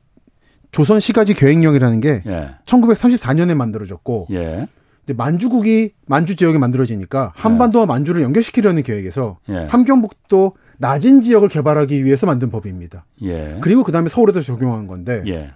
[0.72, 2.50] 조선 시가지 계획령이라는 게 예.
[2.66, 4.68] 1934년에 만들어졌고 예.
[5.16, 7.88] 만주국이 만주 지역에 만들어지니까 한반도와 네.
[7.88, 9.68] 만주를 연결시키려는 계획에서 예.
[9.70, 13.06] 함경북도 낮은 지역을 개발하기 위해서 만든 법입니다.
[13.24, 13.58] 예.
[13.62, 15.52] 그리고 그다음에 서울에도 적용한 건데 예.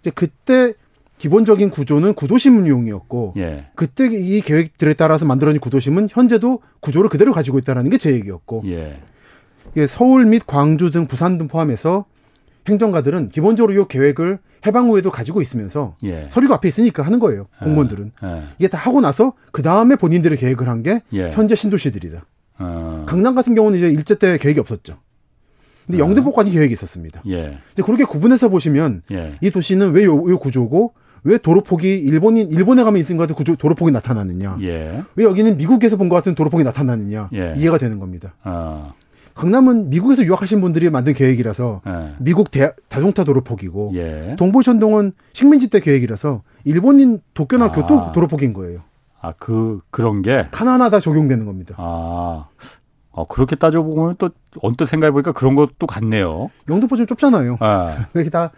[0.00, 0.74] 이제 그때
[1.18, 3.66] 기본적인 구조는 구도심용이었고 예.
[3.74, 8.98] 그때 이 계획들에 따라서 만들어진 구도심은 현재도 구조를 그대로 가지고 있다라는 게 제 얘기였고 예.
[9.86, 12.04] 서울 및 광주 등 부산 등 포함해서
[12.68, 16.28] 행정가들은 기본적으로 이 계획을 해방 후에도 가지고 있으면서 예.
[16.30, 17.46] 서류가 앞에 있으니까 하는 거예요.
[17.60, 17.64] 예.
[17.64, 18.42] 공무원들은 예.
[18.58, 21.30] 이게 다 하고 나서 그 다음에 본인들의 계획을 한게 예.
[21.30, 22.24] 현재 신도시들이다.
[22.60, 23.04] 어.
[23.08, 24.98] 강남 같은 경우는 이제 일제 때 계획이 없었죠.
[25.86, 26.04] 근데 어.
[26.06, 27.22] 영등포까지 계획이 있었습니다.
[27.26, 27.58] 예.
[27.74, 29.32] 근데 그렇게 구분해서 보시면 예.
[29.40, 30.94] 이 도시는 왜 요, 요 구조고
[31.24, 34.58] 왜 도로폭이 일본인 일본에 가면 있은 것 같은 구조 도로폭이 나타나느냐?
[34.60, 35.02] 예.
[35.16, 37.30] 왜 여기는 미국에서 본 것 같은 도로폭이 나타나느냐?
[37.32, 37.54] 예.
[37.56, 38.34] 이해가 되는 겁니다.
[38.44, 38.92] 어.
[39.34, 42.14] 강남은 미국에서 유학하신 분들이 만든 계획이라서 예.
[42.18, 44.36] 미국 대, 자동차 도로폭이고 예.
[44.38, 47.72] 동부천동은 식민지 때 계획이라서 일본인 도쿄나 아.
[47.72, 48.80] 교토 도로폭인 거예요.
[49.20, 50.46] 아, 그, 그런 게?
[50.52, 51.74] 하나하나 다 적용되는 겁니다.
[51.78, 52.46] 아.
[53.10, 54.30] 어, 그렇게 따져보면 또
[54.62, 56.50] 언뜻 생각해보니까 그런 것도 같네요.
[56.68, 57.58] 영등포 좀 좁잖아요.
[57.60, 57.94] 아.
[58.14, 58.50] 이렇게 다,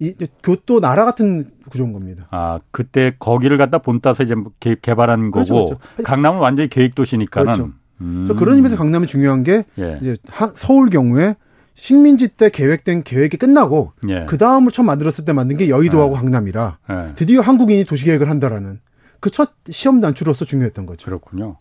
[0.00, 2.26] 이, 교토 나라 같은 구조인 겁니다.
[2.30, 6.02] 아, 그때 거기를 갖다 본따서 이제 개, 발한 그렇죠, 거고, 그렇죠.
[6.02, 7.52] 강남은 완전히 계획도시니까는.
[7.52, 7.72] 그렇죠.
[8.02, 8.36] 음.
[8.36, 9.98] 그런 의미에서 강남이 중요한 게, 예.
[10.00, 11.36] 이제 하, 서울 경우에
[11.74, 14.26] 식민지 때 계획된 계획이 끝나고, 예.
[14.28, 16.16] 그 다음을 처음 만들었을 때 만든 게 여의도하고 예.
[16.18, 17.14] 강남이라, 예.
[17.14, 18.80] 드디어 한국인이 도시 계획을 한다라는.
[19.20, 21.06] 그 첫 시험 단추로서 중요했던 거죠.
[21.06, 21.56] 그렇군요.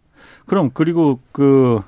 [0.47, 1.79] 그럼 그리고 그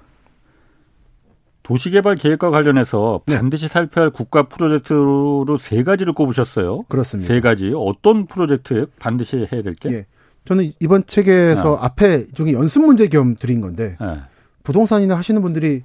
[1.63, 3.38] 도시개발 계획과 관련해서 네.
[3.38, 6.84] 반드시 살펴야 할 국가 프로젝트로 세 가지를 꼽으셨어요.
[6.89, 7.34] 그렇습니다.
[7.34, 7.72] 세 가지.
[7.76, 9.89] 어떤 프로젝트에 반드시 해야 될 게?
[9.92, 10.06] 예.
[10.46, 11.78] 저는 이번 책에서 네.
[11.80, 14.20] 앞에 중에 연습 문제 겸 드린 건데 네.
[14.63, 15.84] 부동산이나 하시는 분들이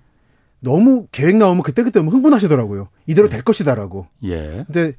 [0.61, 2.89] 너무 계획 나오면 그때그때 너무 흥분하시더라고요.
[3.07, 4.07] 이대로 될 것이다라고.
[4.25, 4.65] 예.
[4.67, 4.93] 근데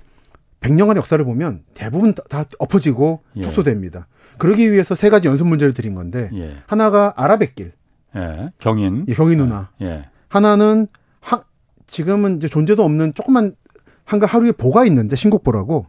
[0.62, 3.42] 100년간의 역사를 보면 대부분 다 엎어지고 예.
[3.42, 4.08] 축소됩니다.
[4.38, 6.58] 그러기 위해서 세 가지 연습 문제를 드린 건데 예.
[6.68, 7.74] 하나가 아라뱃길.
[8.16, 8.52] 예.
[8.60, 9.06] 경인.
[9.08, 9.72] 예, 경인 누나.
[9.82, 10.10] 예.
[10.30, 10.88] 하나는
[11.20, 11.44] 하,
[11.88, 13.56] 지금은 이제 존재도 없는 조그만
[14.06, 15.88] 한가 하루에 보가 있는데 신곡보라고.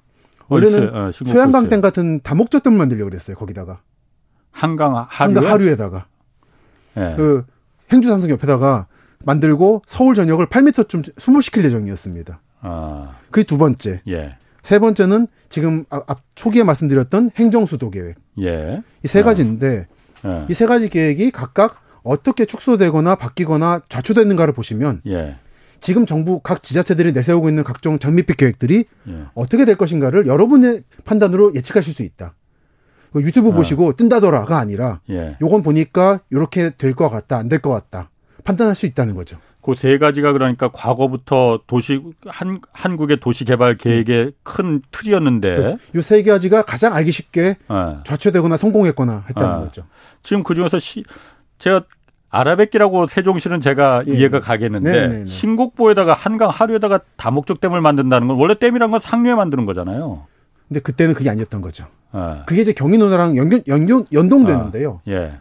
[0.49, 3.37] 원래는 어, 소양강 댐 같은 다목적댐을 만들려고 그랬어요.
[3.37, 3.81] 거기다가.
[4.51, 5.07] 한강 하루에?
[5.09, 6.07] 한강 하루에다가.
[6.97, 7.15] 예.
[7.17, 7.45] 그
[7.93, 8.87] 행주산성 옆에다가
[9.25, 12.41] 만들고 서울 전역을 8m쯤 수몰시킬 예정이었습니다.
[12.61, 13.17] 아.
[13.31, 14.03] 그게 두 번째.
[14.09, 14.37] 예.
[14.63, 18.17] 세 번째는 지금 아, 앞 초기에 말씀드렸던 행정수도 계획.
[18.41, 18.83] 예.
[19.03, 19.25] 이세 아.
[19.25, 19.87] 가지인데
[20.25, 20.47] 예.
[20.49, 25.37] 이세 가지 계획이 각각 어떻게 축소되거나 바뀌거나 좌초되는가를 보시면 예.
[25.81, 29.13] 지금 정부 각 지자체들이 내세우고 있는 각종 장밋빛 계획들이 예.
[29.35, 32.35] 어떻게 될 것인가를 여러분의 판단으로 예측하실 수 있다.
[33.13, 33.53] 그 유튜브 어.
[33.53, 35.37] 보시고 뜬다더라가 아니라 예.
[35.41, 38.11] 요건 보니까 이렇게 될 것 같다 안 될 것 같다
[38.45, 39.39] 판단할 수 있다는 거죠.
[39.63, 46.23] 그 세 가지가 그러니까 과거부터 도시 한 한국의 도시 개발 계획의 큰 틀이었는데 요 세
[46.23, 47.97] 가지가 가장 알기 쉽게 네.
[48.05, 49.65] 좌초되거나 성공했거나 했다는 네.
[49.67, 49.83] 거죠.
[50.23, 51.05] 지금 그 중에서 시
[51.59, 51.83] 제가
[52.31, 54.13] 아라뱃길하고 세종시는 제가 예.
[54.13, 55.13] 이해가 가겠는데 네네네.
[55.13, 55.27] 네, 네.
[55.27, 60.27] 신곡보에다가 한강 하류에다가 다목적 댐을 만든다는 건 원래 댐이란 건 상류에 만드는 거잖아요.
[60.71, 61.87] 근데 그때는 그게 아니었던 거죠.
[62.15, 62.43] 네.
[62.47, 65.01] 그게 이제 경인호랑 연결, 연결 연동되는데요.
[65.05, 65.33] 아, 예.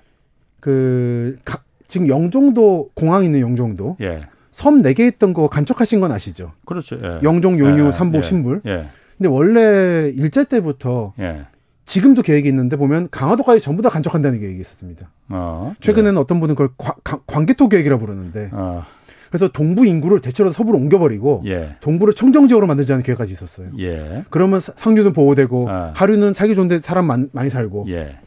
[0.59, 4.21] 그 가, 지금 영종도 공항 있는 영종도 예.
[4.49, 6.53] 섬 4개 있던 거 간척하신 건 아시죠?
[6.65, 6.97] 그렇죠.
[7.03, 7.19] 예.
[7.21, 7.91] 영종, 용유, 예.
[7.91, 8.21] 삼보, 예.
[8.23, 8.61] 신불.
[8.65, 8.87] 예.
[9.17, 11.45] 근데 원래 일제 때부터 예.
[11.85, 15.11] 지금도 계획이 있는데 보면 강화도까지 전부 다 간척한다는 계획이 있었습니다.
[15.29, 16.19] 어, 최근에는 예.
[16.19, 16.95] 어떤 분은 그걸 과,
[17.27, 18.83] 관계토 계획이라 부르는데 어.
[19.29, 21.75] 그래서 동부 인구를 대체로 서부로 옮겨버리고 예.
[21.81, 23.69] 동부를 청정지역으로 만들자는 계획까지 있었어요.
[23.79, 24.25] 예.
[24.29, 25.91] 그러면 상류는 보호되고 어.
[25.95, 28.17] 하류는 살기 좋은데 사람 많, 많이 살고 예.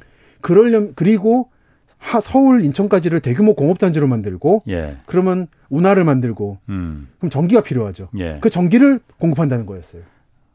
[0.41, 1.51] 그러려면 그리고
[1.99, 4.99] 하, 서울 인천까지를 대규모 공업단지로 만들고 예.
[5.07, 7.09] 그러면 운하를 만들고 음.
[7.19, 8.09] 그럼 전기가 필요하죠.
[8.19, 8.39] 예.
[8.41, 10.03] 그 전기를 공급한다는 거였어요.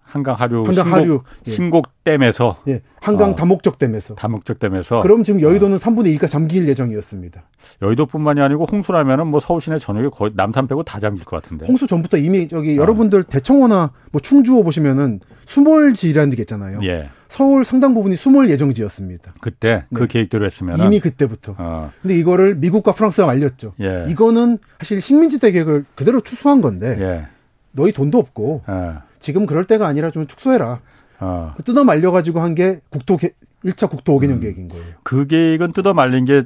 [0.07, 1.51] 한강 하류 한강 신곡, 하류 예.
[1.51, 2.81] 신곡댐에서 예.
[3.01, 3.35] 한강 어.
[3.35, 5.79] 다목적댐에서 다목적댐에서 그럼 지금 여의도는 어.
[5.79, 7.43] 3분의 2가 잠길 예정이었습니다.
[7.81, 11.65] 여의도뿐만이 아니고 홍수라면은 뭐 서울 시내 전역이 거의 남산 빼고 다 잠길 것 같은데.
[11.65, 12.81] 홍수 전부터 이미 저기 어.
[12.81, 16.79] 여러분들 대청호나 뭐 충주호 보시면은 수몰지라는 데 있잖아요.
[16.83, 17.09] 예.
[17.27, 19.33] 서울 상당 부분이 수몰 예정지였습니다.
[19.41, 20.07] 그때 그 네.
[20.07, 21.55] 계획대로 했으면 이미 그때부터.
[21.57, 21.91] 어.
[22.01, 23.73] 근데 이거를 미국과 프랑스가 말렸죠.
[23.81, 24.05] 예.
[24.07, 27.27] 이거는 사실 식민지 대 계획을 그대로 추수한 건데 예.
[27.73, 29.06] 너희 돈도 없고 예.
[29.19, 30.79] 지금 그럴 때가 아니라 좀 축소해라.
[31.19, 31.53] 어.
[31.65, 33.17] 뜯어 말려가지고 한 게 국토
[33.65, 34.39] 1차 국토 5개년 음.
[34.39, 34.85] 계획인 거예요.
[35.03, 36.43] 그 계획은 뜯어 말린 게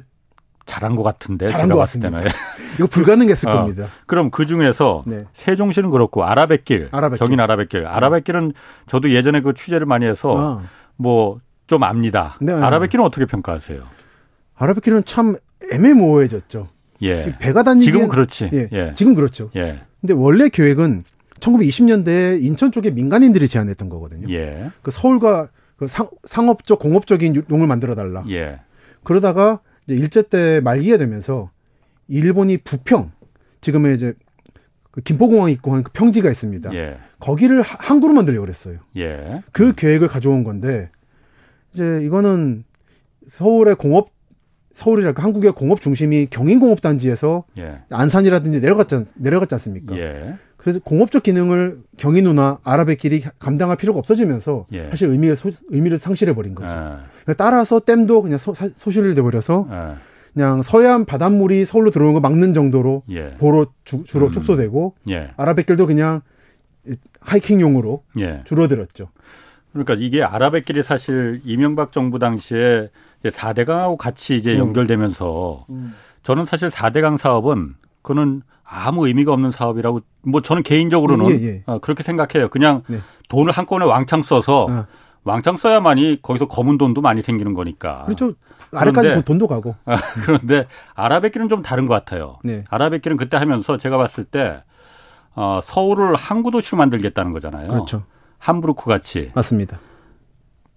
[0.64, 2.18] 잘한 것 같은데 잘한 것 같습니다.
[2.78, 3.52] 이거 불가능했을 어.
[3.52, 3.86] 겁니다.
[4.06, 5.24] 그럼 그 중에서 네.
[5.34, 7.26] 세종시는 그렇고 아라뱃길, 아라뱃길.
[7.26, 8.52] 경인 아라뱃길, 아라뱃길은
[8.86, 10.62] 저도 예전에 그 취재를 많이 해서 아.
[10.96, 12.36] 뭐좀 압니다.
[12.40, 12.52] 네.
[12.52, 13.82] 아라뱃길은 어떻게 평가하세요?
[14.56, 15.36] 아라뱃길은 참
[15.72, 16.68] 애매모호해졌죠.
[17.02, 17.36] 예.
[17.38, 18.50] 배가 다니기 지금은 그렇지.
[18.52, 18.68] 예.
[18.72, 18.92] 예.
[18.94, 19.50] 지금 그렇죠.
[19.56, 19.82] 예.
[20.00, 21.04] 근데 원래 계획은
[21.42, 24.32] 1920년대에 인천 쪽에 민간인들이 제안했던 거거든요.
[24.32, 24.70] 예.
[24.82, 28.24] 그 서울과 그 상, 상업적 공업적인 용을 만들어 달라.
[28.30, 28.60] 예.
[29.04, 31.50] 그러다가 이제 일제 때 말기가 되면서
[32.08, 33.10] 일본이 부평
[33.60, 34.14] 지금의 이제
[34.90, 36.72] 그 김포공항 있고 한 그 평지가 있습니다.
[36.74, 36.98] 예.
[37.18, 38.78] 거기를 항구로 만들려고 그랬어요.
[38.96, 39.42] 예.
[39.52, 40.90] 그 계획을 가져온 건데
[41.72, 42.64] 이제 이거는
[43.26, 44.10] 서울의 공업
[44.74, 47.82] 서울이랄까 한국의 공업 중심이 경인공업 단지에서 예.
[47.90, 49.98] 안산이라든지 내려갔지 내려갔지 않습니까?
[50.62, 50.64] 예.
[50.64, 54.88] 그래서 공업적 기능을 경인우나 아랍의끼리 감당할 필요가 없어지면서 예.
[54.90, 56.76] 사실 의미를 소, 의미를 상실해 버린 거죠.
[57.28, 57.34] 예.
[57.34, 58.54] 따라서 댐도 그냥 소,
[58.90, 59.94] 실돼 버려서 예.
[60.34, 63.34] 그냥 서해안 바닷물이 서울로 들어오는 거 막는 정도로 예.
[63.38, 64.32] 보로 주, 로 음.
[64.32, 64.94] 축소되고
[65.36, 66.22] 아랍의길도 그냥
[67.20, 68.02] 하이킹용으로
[68.44, 69.08] 줄어들었죠.
[69.72, 72.90] 그러니까 이게 아랍의길이 사실 이명박 정부 당시에
[73.24, 74.58] 4대강하고 같이 이제 음.
[74.58, 75.94] 연결되면서 음.
[76.22, 81.62] 저는 사실 4대강 사업은 그거는 아무 의미가 없는 사업이라고 뭐 저는 개인적으로는 예, 예.
[81.66, 82.48] 어, 그렇게 생각해요.
[82.48, 82.98] 그냥 네.
[83.28, 84.86] 돈을 한꺼번에 왕창 써서 아.
[85.24, 88.02] 왕창 써야만이 거기서 검은 돈도 많이 생기는 거니까.
[88.04, 88.34] 그렇죠.
[88.74, 89.74] 아래까지 돈도 가고.
[89.84, 92.38] 아, 그런데 아랍의길은 좀 다른 것 같아요.
[92.42, 92.64] 네.
[92.70, 94.62] 아랍의길은 그때 하면서 제가 봤을 때
[95.34, 97.68] 어, 서울을 항구 도시로 만들겠다는 거잖아요.
[97.68, 98.04] 그렇죠.
[98.38, 99.30] 함부르크 같이.
[99.34, 99.78] 맞습니다.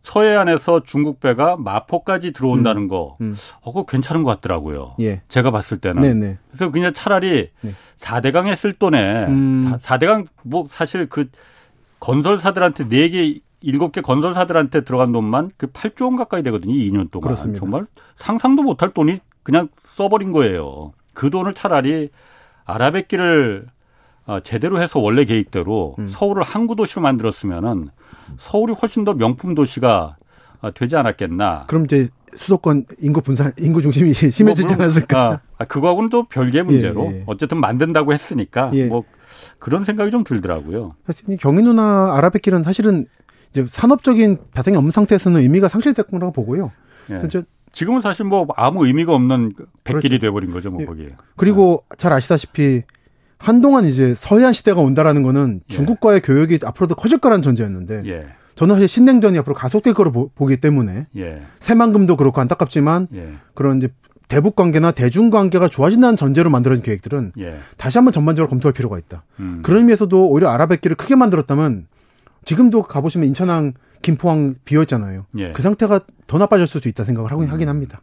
[0.06, 2.88] 서해안에서 중국 배가 마포까지 들어온다는 음.
[2.88, 3.36] 거, 음.
[3.62, 4.96] 어, 그거 괜찮은 것 같더라고요.
[5.02, 5.22] 예.
[5.28, 6.02] 제가 봤을 때는.
[6.02, 6.38] 네네.
[6.50, 7.74] 그래서 그냥 차라리 네.
[8.00, 9.76] 4대강에 쓸 돈에, 음.
[9.82, 11.30] 4 대강, 뭐, 사실 그
[12.00, 16.74] 건설사들한테 4개, 7개 건설사들한테 들어간 돈만 그 8조 원 가까이 되거든요.
[16.74, 17.24] 2년 동안.
[17.24, 17.60] 그렇습니다.
[17.60, 17.88] 정말
[18.18, 20.94] 상상도 못할 돈이 그냥 써버린 거예요.
[21.16, 22.10] 그 돈을 차라리
[22.66, 23.66] 아라뱃길을
[24.28, 26.10] 어, 제대로 해서 원래 계획대로 음.
[26.10, 27.90] 서울을 항구 도시로 만들었으면은
[28.38, 30.18] 서울이 훨씬 더 명품 도시가
[30.62, 31.66] 어, 되지 않았겠나.
[31.68, 35.42] 그럼 이제 수도권 인구 분산 인구 중심이 심해지지 뭐, 않았을까?
[35.58, 37.24] 아, 그거하고는 또 별개 문제로 예, 예.
[37.28, 38.88] 어쨌든 만든다고 했으니까 예.
[38.88, 39.04] 뭐
[39.60, 40.96] 그런 생각이 좀 들더라고요.
[41.06, 43.06] 사실 경인 누나 아라뱃길은 사실은
[43.52, 46.72] 이제 산업적인 바탕이 없는 상태에서는 의미가 상실될 거라고 보고요.
[47.12, 47.22] 예.
[47.72, 50.22] 지금은 사실 뭐 아무 의미가 없는 백길이 그렇죠.
[50.22, 50.86] 돼버린 거죠, 뭐 예.
[50.86, 51.10] 거기에.
[51.36, 52.84] 그리고 잘 아시다시피
[53.38, 55.74] 한동안 이제 서해안 시대가 온다라는 거는 예.
[55.74, 58.28] 중국과의 교역이 앞으로도 커질 거라는 전제였는데 예.
[58.56, 61.42] 저는 사실 신냉전이 앞으로 가속될 거로 보, 기 때문에 예.
[61.60, 63.34] 새만금도 그렇고 안타깝지만 예.
[63.54, 63.90] 그런 이제
[64.28, 67.58] 대북 관계나 대중 관계가 좋아진다는 전제로 만들어진 계획들은 예.
[67.78, 69.24] 다시 한번 전반적으로 검토할 필요가 있다.
[69.40, 69.62] 음.
[69.64, 71.88] 그런 의미에서도 오히려 아랍의길을 크게 만들었다면
[72.44, 75.26] 지금도 가보시면 인천항, 김포항 비었잖아요.
[75.38, 75.52] 예.
[75.52, 77.52] 그 상태가 더 나빠질 수도 있다 생각을 하긴, 음.
[77.52, 78.02] 하긴 합니다.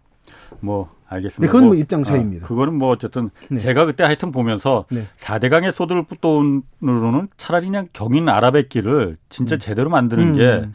[0.60, 1.40] 뭐 알겠습니다.
[1.40, 2.44] 네, 그건 뭐 입장 차이입니다.
[2.44, 3.58] 아, 그거는 뭐 어쨌든 네.
[3.58, 5.06] 제가 그때 하여튼 보면서 네.
[5.18, 9.58] 4대강의 쏟을 돈으로는 차라리 그냥 경인 아랍의 길을 진짜 음.
[9.58, 10.36] 제대로 만드는 음.
[10.36, 10.68] 게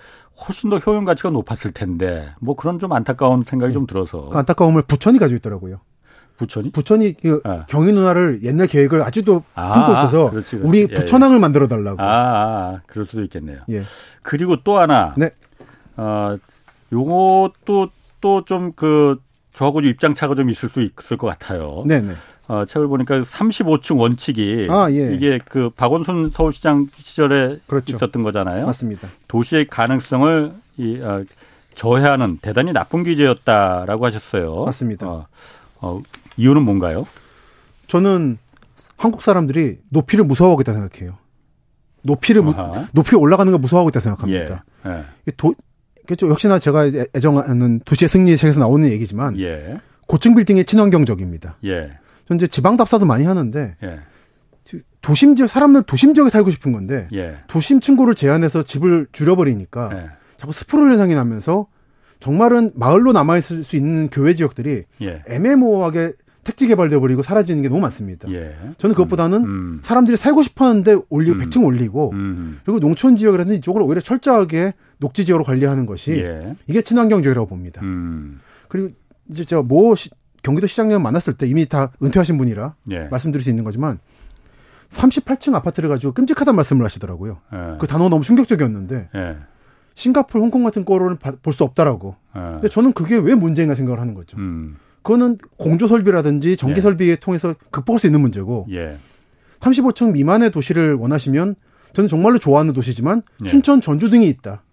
[0.48, 3.74] 훨씬 더 효용 가치가 높았을 텐데 뭐 그런 좀 안타까운 생각이 네.
[3.74, 5.80] 좀 들어서 그 안타까움을 부천이 가지고 있더라고요.
[6.38, 6.72] 부천이?
[6.72, 7.66] 부천이 그 아.
[7.68, 10.70] 경인 누나를 옛날 계획을 아직도 아, 품고 있어서 그렇지, 그렇지.
[10.70, 11.40] 우리 예, 부천항을 예.
[11.40, 12.00] 만들어 달라고.
[12.00, 13.62] 아, 아, 그럴 수도 있겠네요.
[13.72, 13.82] 예.
[14.22, 15.16] 그리고 또 하나.
[15.18, 15.32] 네.
[15.96, 16.38] 어,
[16.94, 17.90] 요것도
[18.22, 19.18] 또 좀 그
[19.58, 21.84] 저하고 입장 차가 좀 있을 수 있을 것 같아요.
[21.88, 22.14] 네네.
[22.48, 25.14] 어, 책을 보니까 35층 원칙이 아, 예.
[25.14, 27.96] 이게 그 박원순 서울시장 시절에 그렇죠.
[27.96, 28.68] 있었던 거잖아요.
[28.68, 29.10] 맞습니다.
[29.28, 31.24] 도시의 가능성을 이, 어,
[31.74, 34.66] 저해하는 대단히 나쁜 규제였다라고 하셨어요.
[34.66, 35.08] 맞습니다.
[35.08, 35.28] 어,
[35.82, 36.00] 어,
[36.38, 37.08] 이유는 뭔가요?
[37.88, 38.38] 저는
[38.96, 41.18] 한국 사람들이 높이를 무서워하겠다 생각해요.
[42.04, 42.54] 높이를 무,
[42.94, 44.64] 높이 올라가는 걸 무서워하겠다 생각합니다.
[44.86, 44.92] 예.
[45.28, 45.32] 예.
[45.36, 45.56] 도,
[46.08, 46.30] 그렇죠.
[46.30, 49.76] 역시나 제가 애정하는 도시의 승리의 책에서 나오는 얘기지만 예.
[50.08, 51.58] 고층 빌딩의 친환경적입니다.
[51.66, 51.92] 예.
[52.26, 54.00] 현재 지방 답사도 많이 하는데 예.
[55.02, 57.36] 도심 지역 사람들 도심 지역에 살고 싶은 건데 예.
[57.48, 60.10] 도심 층고를 제한해서 집을 줄여버리니까 예.
[60.38, 61.68] 자꾸 스프롤 현상이 나면서
[62.20, 65.24] 정말은 마을로 남아 있을 수 있는 교외 지역들이 예.
[65.28, 66.14] 애매모호하게
[66.48, 68.32] 택지 개발돼 버리고 사라지는 게 너무 많습니다.
[68.32, 68.56] 예.
[68.78, 69.80] 저는 그것보다는 음, 음.
[69.84, 71.42] 사람들이 살고 싶어하는데 올리고 음.
[71.42, 72.62] 100층 올리고 음.
[72.64, 76.56] 그리고 농촌 지역이라든지 이쪽을 오히려 철저하게 녹지 지역으로 관리하는 것이 예.
[76.68, 77.82] 이게 친환경적이라고 봅니다.
[77.84, 78.40] 음.
[78.70, 78.90] 그리고
[79.30, 80.10] 이제 제가 뭐 시,
[80.42, 83.00] 경기도 시장님 만났을 때 이미 다 은퇴하신 분이라 예.
[83.10, 84.00] 말씀드릴 수 있는 거지만
[84.88, 87.40] 38층 아파트를 가지고 끔찍하다는 말씀을 하시더라고요.
[87.54, 87.78] 예.
[87.78, 89.36] 그 단어가 너무 충격적이었는데 예.
[89.96, 92.16] 싱가폴, 홍콩 같은 거로는 볼 수 없다라고.
[92.38, 92.40] 예.
[92.40, 94.38] 근데 저는 그게 왜 문제인가 생각을 하는 거죠.
[94.38, 94.78] 음.
[95.04, 96.82] 그거는 공조 설비라든지 전기 예.
[96.82, 98.98] 설비에 통해서 극복할 수 있는 문제고 예.
[99.60, 101.56] 35층 미만의 도시를 원하시면
[101.94, 103.46] 저는 정말로 좋아하는 도시지만 예.
[103.48, 104.64] 춘천, 전주 등이 있다.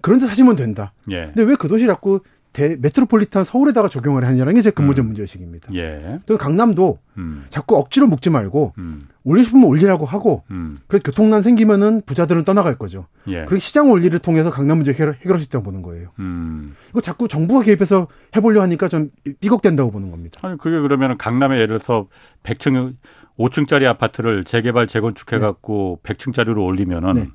[0.00, 0.92] 그런데 사시면 된다.
[1.10, 1.26] 예.
[1.26, 2.20] 근데 왜 그 도시 자꾸
[2.52, 5.06] 대, 메트로폴리탄 서울에다가 적용을 하냐는 게 제 근본적 음.
[5.08, 5.74] 문제의식입니다.
[5.74, 6.20] 예.
[6.26, 7.44] 또 강남도 음.
[7.48, 9.08] 자꾸 억지로 묶지 말고 음.
[9.24, 10.78] 올리고 싶으면 올리라고 하고 음.
[10.86, 13.06] 그래서 교통난 생기면은 부자들은 떠나갈 거죠.
[13.28, 13.44] 예.
[13.46, 16.08] 그리고 시장 원리를 통해서 강남 문제 해결, 해결할 수 있다고 보는 거예요.
[16.18, 16.74] 음.
[16.90, 19.10] 이거 자꾸 정부가 개입해서 해보려 하니까 좀
[19.40, 20.40] 삐걱된다고 보는 겁니다.
[20.42, 22.08] 아니 그게 그러면 강남에 예를 들어서
[22.42, 22.96] 100층
[23.38, 26.12] 5층짜리 아파트를 재개발 재건축해 갖고 네.
[26.12, 27.28] 100층짜리로 올리면은 네.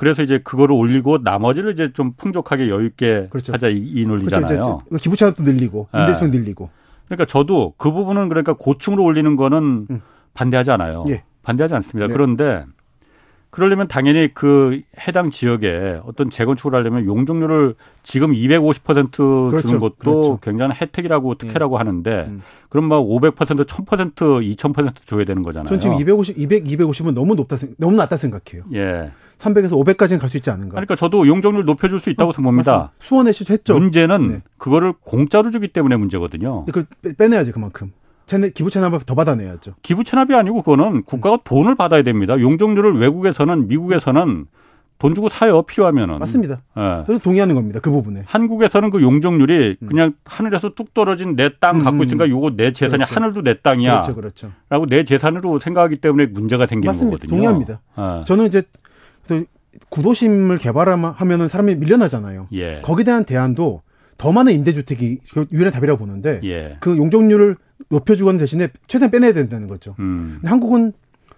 [0.00, 3.52] 그래서 이제 그거를 올리고 나머지를 이제 좀 풍족하게 여유 있게 그렇죠.
[3.52, 4.62] 하자 이, 이 논리잖아요.
[4.62, 4.80] 그렇죠.
[4.98, 6.38] 기부 채납도 늘리고 임대수도 네.
[6.38, 6.70] 늘리고.
[7.04, 10.00] 그러니까 저도 그 부분은 그러니까 고층으로 올리는 거는 음.
[10.32, 11.04] 반대하지 않아요.
[11.10, 11.22] 예.
[11.42, 12.06] 반대하지 않습니다.
[12.06, 12.14] 네.
[12.14, 12.64] 그런데
[13.50, 19.66] 그러려면 당연히 그 해당 지역에 어떤 재건축을 하려면 용적률을 지금 250% 그렇죠.
[19.66, 20.38] 주는 것도 그렇죠.
[20.40, 21.80] 굉장한 혜택이라고 특혜라고 음.
[21.80, 22.42] 하는데 음.
[22.68, 23.34] 그럼 막 500%,
[23.66, 24.14] 1000%,
[24.56, 25.68] 2000% 줘야 되는 거잖아요.
[25.68, 28.64] 전 지금 250, 200, 250은 너무 높다, 너무 낮다 생각해요.
[28.72, 29.10] 예.
[29.38, 30.72] 300에서 500까지는 갈 수 있지 않은가.
[30.74, 32.92] 그러니까 저도 용적률 높여줄 수 있다고 어, 봅니다.
[33.00, 33.74] 수원에 했죠.
[33.74, 34.42] 문제는 네.
[34.58, 36.66] 그거를 공짜로 주기 때문에 문제거든요.
[36.66, 36.84] 그
[37.18, 37.92] 빼내야지 그만큼.
[38.30, 39.74] 체납, 기부 체납을 더 받아내야죠.
[39.82, 41.38] 기부 체납이 아니고 그거는 국가가 음.
[41.42, 42.38] 돈을 받아야 됩니다.
[42.38, 44.46] 용적률을 외국에서는 미국에서는
[44.98, 46.60] 돈 주고 사요 필요하면은 맞습니다.
[46.76, 47.02] 예.
[47.06, 47.80] 그래서 동의하는 겁니다.
[47.80, 49.86] 그 부분에 한국에서는 그 용적률이 음.
[49.88, 52.06] 그냥 하늘에서 뚝 떨어진 내 땅 갖고 음, 음.
[52.06, 53.14] 있으니까 요거 내 재산이 그렇죠.
[53.14, 53.92] 하늘도 내 땅이야.
[54.02, 54.52] 그렇죠, 그렇죠.
[54.68, 57.16] 라고 내 재산으로 생각하기 때문에 문제가 생기는 맞습니다.
[57.16, 57.30] 거거든요.
[57.36, 57.80] 동의합니다.
[57.98, 58.24] 예.
[58.24, 58.62] 저는 이제
[59.88, 62.48] 구도심을 개발하면은 사람이 밀려나잖아요.
[62.52, 62.80] 예.
[62.82, 63.82] 거기에 대한 대안도
[64.18, 65.18] 더 많은 임대주택이
[65.52, 66.76] 유일한 답이라고 보는데 예.
[66.80, 67.56] 그 용적률을
[67.88, 69.94] 높여주거나 대신에 최대한 빼내야 된다는 거죠.
[69.98, 70.34] 음.
[70.36, 70.92] 근데 한국은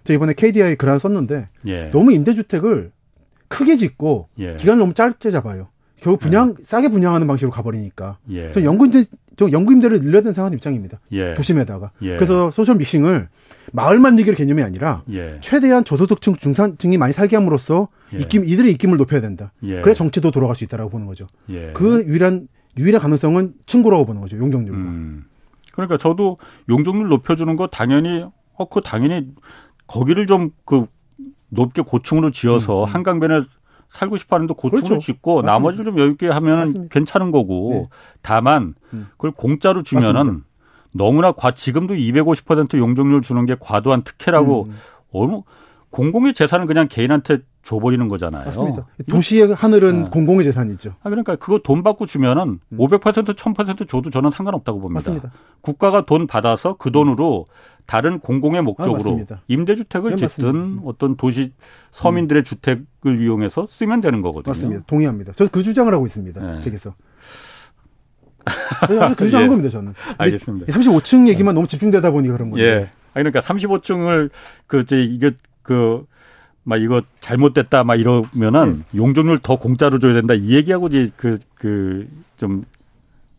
[0.04, 1.90] 저 이번에 KDI 글안 썼는데 예.
[1.90, 2.90] 너무 임대주택을
[3.48, 4.56] 크게 짓고 예.
[4.56, 5.68] 기간을 너무 짧게 잡아요.
[6.00, 6.64] 결국 분양 예.
[6.64, 8.18] 싸게 분양하는 방식으로 가버리니까.
[8.30, 8.50] 예.
[8.52, 9.04] 저 연구임대
[9.36, 10.98] 저 연구임대를 늘려야 된는 생각하는 입장입니다.
[11.12, 11.34] 예.
[11.34, 11.92] 도심에다가.
[12.02, 12.16] 예.
[12.16, 13.28] 그래서 소셜 믹싱을
[13.72, 15.04] 마을 만들기를 개념이 아니라
[15.40, 19.52] 최대한 저소득층 중산층이 많이 살게 함으로써 입김 이들의 입김을 높여야 된다.
[19.60, 21.26] 그래 정치도 돌아갈 수 있다라고 보는 거죠.
[21.74, 24.36] 그 유일한 유일한 가능성은 친구라고 보는 거죠.
[24.38, 24.76] 용적률과.
[24.78, 25.24] 음.
[25.72, 28.24] 그러니까 저도 용적률 높여주는 거 당연히
[28.58, 29.28] 어 그 당연히
[29.86, 30.86] 거기를 좀 그
[31.48, 32.94] 높게 고층으로 지어서 음, 음.
[32.94, 33.42] 한강변에
[33.90, 34.98] 살고 싶어 하는데 고층으로 그렇죠.
[35.04, 35.52] 짓고 맞습니다.
[35.52, 37.88] 나머지를 좀 여유 있게 하면 괜찮은 거고 네.
[38.22, 39.08] 다만 음.
[39.12, 40.46] 그걸 공짜로 주면은 맞습니다.
[40.94, 44.74] 너무나 과 지금도 250% 용적률 주는 게 과도한 특혜라고 음.
[45.12, 45.40] 어느
[45.90, 48.44] 공공의 재산은 그냥 개인한테 줘버리는 거잖아요.
[48.46, 48.86] 맞습니다.
[49.08, 50.10] 도시의 하늘은 네.
[50.10, 50.94] 공공의 재산이죠.
[51.02, 52.76] 아, 그러니까 그거 돈 받고 주면은 음.
[52.76, 54.98] 500% 1000% 줘도 저는 상관없다고 봅니다.
[54.98, 55.30] 맞습니다.
[55.60, 57.46] 국가가 돈 받아서 그 돈으로
[57.86, 60.80] 다른 공공의 목적으로 아, 임대주택을 네, 짓든 음.
[60.84, 61.52] 어떤 도시
[61.92, 62.44] 서민들의 음.
[62.44, 64.50] 주택을 이용해서 쓰면 되는 거거든요.
[64.52, 64.82] 맞습니다.
[64.86, 65.32] 동의합니다.
[65.32, 66.40] 저 그 주장을 하고 있습니다.
[66.40, 66.60] 네.
[66.60, 66.94] 책에서.
[68.88, 69.48] 그 주장한 예.
[69.48, 69.94] 겁니다, 저는.
[70.18, 70.72] 알겠습니다.
[70.72, 72.66] 35층 얘기만 너무 집중되다 보니 그런 거예요.
[72.66, 72.90] 예.
[73.14, 74.30] 그러니까 35층을
[74.66, 75.30] 그 이제 이게
[75.62, 76.06] 그,
[76.64, 78.98] 막 이거 잘못됐다 막 이러면은 네.
[78.98, 82.60] 용적률 더 공짜로 줘야 된다 이 얘기하고 이제 그, 그, 좀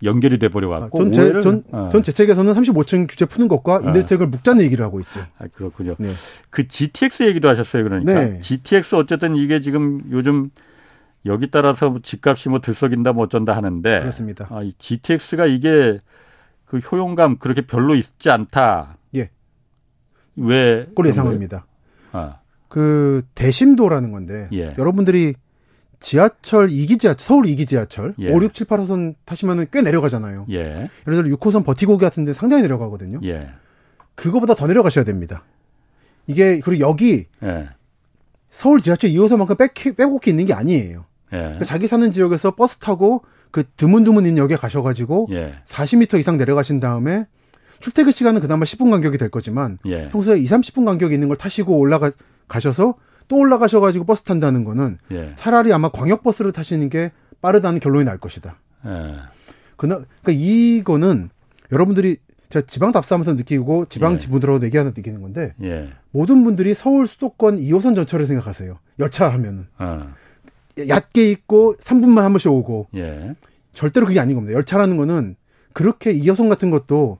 [0.03, 0.97] 연결이 돼 버려 갖고.
[0.97, 1.89] 전, 제, 전, 어.
[1.91, 3.81] 전제 책에서는 35층 규제 푸는 것과 어.
[3.81, 4.29] 임대주택을 어.
[4.29, 5.25] 묶자는 얘기를 하고 있죠.
[5.37, 5.95] 아, 그렇군요.
[5.97, 6.11] 네.
[6.49, 7.83] 그 GTX 얘기도 하셨어요.
[7.83, 8.13] 그러니까.
[8.13, 8.39] 네.
[8.39, 10.49] GTX 어쨌든 이게 지금 요즘
[11.25, 13.99] 여기 따라서 뭐 집값이 뭐 들썩인다 뭐 어쩐다 하는데.
[13.99, 14.47] 그렇습니다.
[14.49, 15.99] 아, 이 GTX가 이게
[16.65, 18.97] 그 효용감 그렇게 별로 있지 않다.
[19.15, 19.29] 예.
[20.35, 20.85] 왜?
[20.87, 21.65] 그걸 예상합니다.
[22.11, 22.39] 아.
[22.73, 24.73] 그 대심도라는 건데 예.
[24.79, 25.35] 여러분들이
[25.99, 28.31] 지하철 2기 지하철 서울 2기 지하철 예.
[28.31, 30.47] 5, 6, 7, 8호선 타시면은 꽤 내려가잖아요.
[30.49, 30.55] 예.
[30.55, 33.19] 예를 들어 6호선 버티고기 같은 데 상당히 내려가거든요.
[33.25, 33.51] 예.
[34.15, 35.43] 그거보다 더 내려가셔야 됩니다.
[36.25, 37.69] 이게 그리고 여기 예.
[38.49, 41.05] 서울 지하철 2호선만큼 빼, 빼곡히 있는 게 아니에요.
[41.31, 41.37] 예.
[41.37, 45.53] 그러니까 자기 사는 지역에서 버스 타고 그 드문드문 있는 역에 가셔가지고 예.
[45.63, 47.27] 40m 이상 내려가신 다음에
[47.81, 50.09] 출퇴근 시간은 그나마 10분 간격이 될 거지만 예.
[50.09, 52.09] 평소에 2, 30분 간격이 있는 걸 타시고 올라가
[52.47, 52.95] 가셔서
[53.27, 55.33] 또 올라가셔가지고 버스 탄다는 거는 예.
[55.35, 58.57] 차라리 아마 광역버스를 타시는 게 빠르다는 결론이 날 것이다.
[58.85, 59.15] 예.
[59.77, 61.29] 그나, 그러니까 이거는
[61.71, 62.17] 여러분들이
[62.49, 64.17] 제가 지방 답사하면서 느끼고 지방 예.
[64.17, 65.89] 지분들하고 얘기하는 느끼는 건데 예.
[66.11, 68.77] 모든 분들이 서울 수도권 2호선 전철을 생각하세요.
[68.99, 70.13] 열차 하면은 어.
[70.87, 73.33] 얕게 있고 3분만 한 번씩 오고 예.
[73.71, 74.55] 절대로 그게 아닌 겁니다.
[74.55, 75.35] 열차라는 거는
[75.73, 77.17] 그렇게 2호선 같은 것도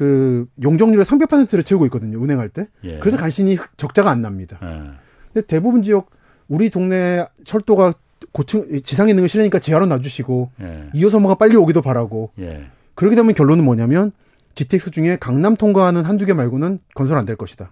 [0.00, 2.18] 그 용적률의 300%를 채우고 있거든요.
[2.18, 2.68] 운행할 때.
[2.84, 2.98] 예.
[3.00, 4.58] 그래서 간신히 적자가 안 납니다.
[4.62, 4.92] 예.
[5.30, 6.08] 근데 대부분 지역
[6.48, 7.92] 우리 동네 철도가
[8.32, 10.84] 고층 지상에 있는 거 싫으니까 지하로 놔주시고 예.
[10.94, 12.30] 2호선호가 빨리 오기도 바라고.
[12.38, 12.64] 예.
[12.94, 14.12] 그렇게 되면 결론은 뭐냐면
[14.54, 17.70] GTX 중에 강남 통과하는 한두 개 말고는 건설 안 될 것이다.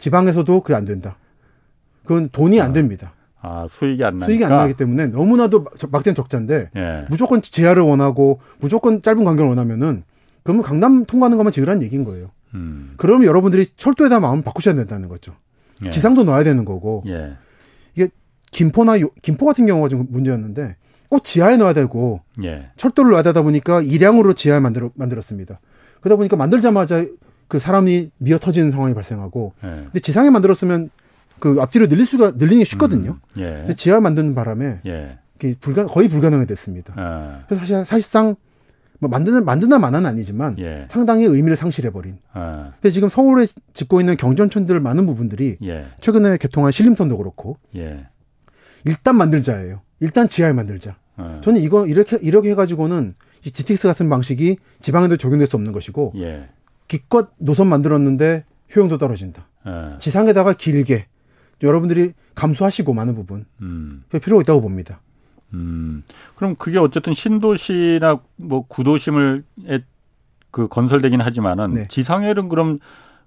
[0.00, 1.16] 지방에서도 그게 안 된다.
[2.02, 2.72] 그건 돈이 안 아.
[2.72, 3.12] 됩니다.
[3.40, 4.26] 아, 수익이 안 나니까.
[4.26, 7.06] 수익이 안 나기 때문에 너무나도 막대한 적자인데 예.
[7.08, 10.02] 무조건 지하를 원하고 무조건 짧은 간격을 원하면은
[10.46, 12.30] 그러면 강남 통과하는 것만 지으라는 얘기인 거예요.
[12.54, 12.94] 음.
[12.96, 15.34] 그러면 여러분들이 철도에 다 마음 바꾸셔야 된다는 거죠.
[15.84, 15.90] 예.
[15.90, 17.02] 지상도 넣어야 되는 거고.
[17.08, 17.34] 예.
[17.94, 18.08] 이게
[18.52, 20.76] 김포나 요, 김포 같은 경우가 좀 문제였는데
[21.08, 22.70] 꼭 지하에 넣어야 되고 예.
[22.76, 25.60] 철도를 넣어야 되다 보니까 일량으로 지하에 만들어, 만들었습니다.
[26.00, 27.04] 그러다 보니까 만들자마자
[27.48, 29.68] 그 사람이 미어 터지는 상황이 발생하고 예.
[29.68, 30.90] 근데 지상에 만들었으면
[31.38, 33.18] 그 앞뒤로 늘릴 수가 늘리는 게 쉽거든요.
[33.36, 33.40] 음.
[33.40, 33.44] 예.
[33.58, 35.18] 근데 지하 만드는 바람에 예.
[35.60, 36.94] 불가 거의 불가능이 됐습니다.
[36.96, 37.42] 아.
[37.46, 38.36] 그래서 사실 사실상
[39.06, 40.86] 뭐 만드는 만드나 마나는 아니지만 예.
[40.88, 42.18] 상당히 의미를 상실해 버린.
[42.32, 42.72] 아.
[42.74, 45.86] 근데 지금 서울에 짓고 있는 경전천들 많은 부분들이 예.
[46.00, 48.06] 최근에 개통한 신림선도 그렇고 예.
[48.84, 49.80] 일단 만들자예요.
[50.00, 50.96] 일단 지하에 만들자.
[51.18, 51.40] 네.
[51.40, 56.48] 저는 이거 이렇게 이렇게 해가지고는 이 GTX 같은 방식이 지방에도 적용될 수 없는 것이고 예.
[56.88, 58.44] 기껏 노선 만들었는데
[58.74, 59.48] 효용도 떨어진다.
[59.66, 59.98] 예.
[59.98, 61.06] 지상에다가 길게
[61.62, 64.04] 여러분들이 감수하시고 많은 부분 음.
[64.22, 65.00] 필요가 있다고 봅니다.
[65.54, 66.02] 음.
[66.34, 69.44] 그럼 그게 어쨌든 신도시나 뭐 구도심을
[70.50, 71.84] 그 건설되긴 하지만은 네.
[71.88, 72.78] 지상에는 그럼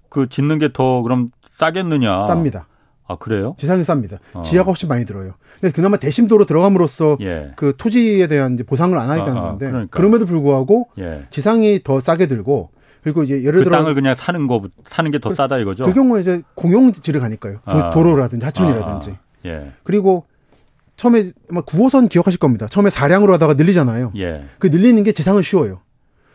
[0.08, 2.22] 그 짓는 게 더 그럼 싸겠느냐?
[2.26, 2.64] 쌉니다.
[3.06, 3.54] 아 그래요?
[3.58, 4.18] 지상이 쌉니다.
[4.34, 4.40] 어.
[4.40, 5.34] 지하가 훨씬 많이 들어요.
[5.60, 7.52] 근데 그나마 대심도로 들어감으로써 예.
[7.56, 9.96] 그 토지에 대한 이제 보상을 안 하겠다는 아, 아, 건데 그러니까.
[9.96, 11.24] 그럼에도 불구하고 예.
[11.30, 12.70] 지상이 더 싸게 들고
[13.02, 15.84] 그리고 이제 예를 그 들어 땅을 그냥 사는 거 사는 게더 그, 싸다 이거죠.
[15.84, 17.58] 그 경우에 이제 공용지를 가니까요.
[17.64, 17.90] 아.
[17.90, 19.10] 도 로라든지 하천이라든지.
[19.10, 19.48] 아, 아.
[19.48, 19.72] 예.
[19.82, 20.26] 그리고
[21.00, 22.66] 처음에 아마 9호선 기억하실 겁니다.
[22.66, 24.12] 처음에 사량으로 하다가 늘리잖아요.
[24.16, 24.44] 예.
[24.58, 25.80] 그 늘리는 게 지상은 쉬워요.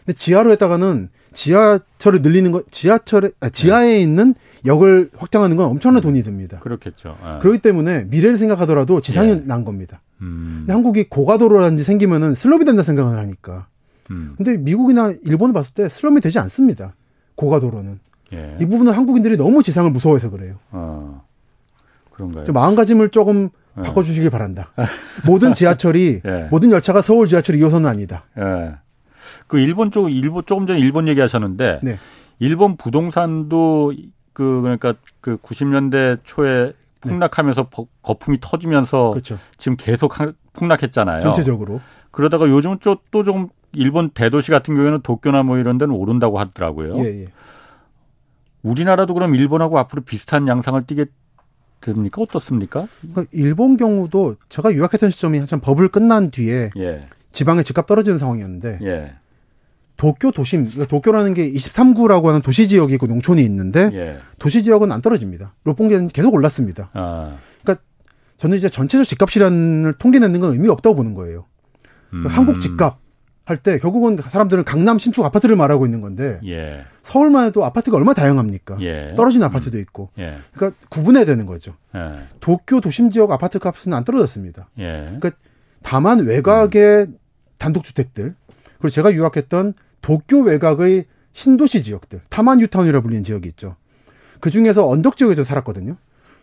[0.03, 4.01] 근데 지하로 했다가는 지하철을 늘리는 거 지하철에 아, 지하에 네.
[4.01, 4.33] 있는
[4.65, 6.59] 역을 확장하는 건 엄청난 돈이 듭니다.
[6.61, 7.15] 그렇겠죠.
[7.21, 7.37] 아.
[7.43, 9.35] 그렇기 때문에 미래를 생각하더라도 지상이 예.
[9.45, 10.01] 난 겁니다.
[10.21, 10.61] 음.
[10.61, 13.67] 근데 한국이 고가도로라든지 생기면은 슬럼이 된다 생각을 하니까.
[14.09, 14.33] 음.
[14.35, 16.95] 근데 미국이나 일본을 봤을 때 슬럼이 되지 않습니다.
[17.35, 17.99] 고가도로는.
[18.33, 18.57] 예.
[18.59, 20.55] 이 부분은 한국인들이 너무 지상을 무서워해서 그래요.
[20.71, 21.23] 어.
[22.09, 22.45] 그런가요?
[22.51, 23.64] 마음가짐을 조금 예.
[23.75, 24.71] 바꿔주시길 바란다.
[25.25, 26.47] 모든 지하철이 예.
[26.51, 28.23] 모든 열차가 서울 지하철 2호선은 아니다.
[28.37, 28.75] 예.
[29.47, 31.99] 그 일본 쪽 일본 조금 전에 일본 얘기하셨는데 네.
[32.39, 33.93] 일본 부동산도
[34.33, 37.85] 그 그러니까 그 90년대 초에 폭락하면서 네.
[38.01, 39.37] 거품이 터지면서 그렇죠.
[39.57, 40.13] 지금 계속
[40.53, 41.21] 폭락했잖아요.
[41.21, 41.81] 전체적으로.
[42.11, 42.77] 그러다가 요즘
[43.11, 46.97] 또좀 일본 대도시 같은 경우에는 도쿄나 뭐 이런 데는 오른다고 하더라고요.
[46.99, 47.27] 예, 예.
[48.63, 51.05] 우리나라도 그럼 일본하고 앞으로 비슷한 양상을 띠게
[51.85, 52.21] 됩니까?
[52.21, 52.87] 어떻습니까?
[53.01, 57.01] 그러니까 일본 경우도 제가 유학했던 시점이 한참 버블 끝난 뒤에 예.
[57.31, 59.13] 지방의 집값 떨어지는 상황이었는데 예.
[59.97, 64.17] 도쿄 도심, 그러니까 도쿄라는 게 23구라고 하는 도시 지역이 있고 농촌이 있는데 예.
[64.39, 65.53] 도시 지역은 안 떨어집니다.
[65.63, 66.89] 롯봉기는 계속 올랐습니다.
[66.93, 67.37] 아.
[67.63, 67.83] 그러니까
[68.37, 71.45] 저는 이제 전체적 집값 실현을 통계 내는 건 의미가 없다고 보는 거예요.
[72.09, 72.37] 그러니까 음.
[72.37, 72.99] 한국 집값
[73.45, 76.83] 할 때 결국은 사람들은 강남 신축 아파트를 말하고 있는 건데 예.
[77.03, 78.77] 서울만 해도 아파트가 얼마나 다양합니까?
[78.81, 79.13] 예.
[79.15, 80.09] 떨어진 아파트도 있고.
[80.17, 80.37] 예.
[80.53, 81.75] 그러니까 구분해야 되는 거죠.
[81.95, 82.23] 예.
[82.39, 84.69] 도쿄 도심 지역 아파트 값은 안 떨어졌습니다.
[84.79, 85.03] 예.
[85.19, 85.31] 그러니까
[85.83, 87.17] 다만 외곽의 음.
[87.59, 88.33] 단독주택들
[88.79, 93.75] 그리고 제가 유학했던 도쿄 외곽의 신도시 지역들, 타만 유타운이라 불리는 지역이 있죠.
[94.39, 95.97] 그 중에서 언덕 지역에 서 살았거든요.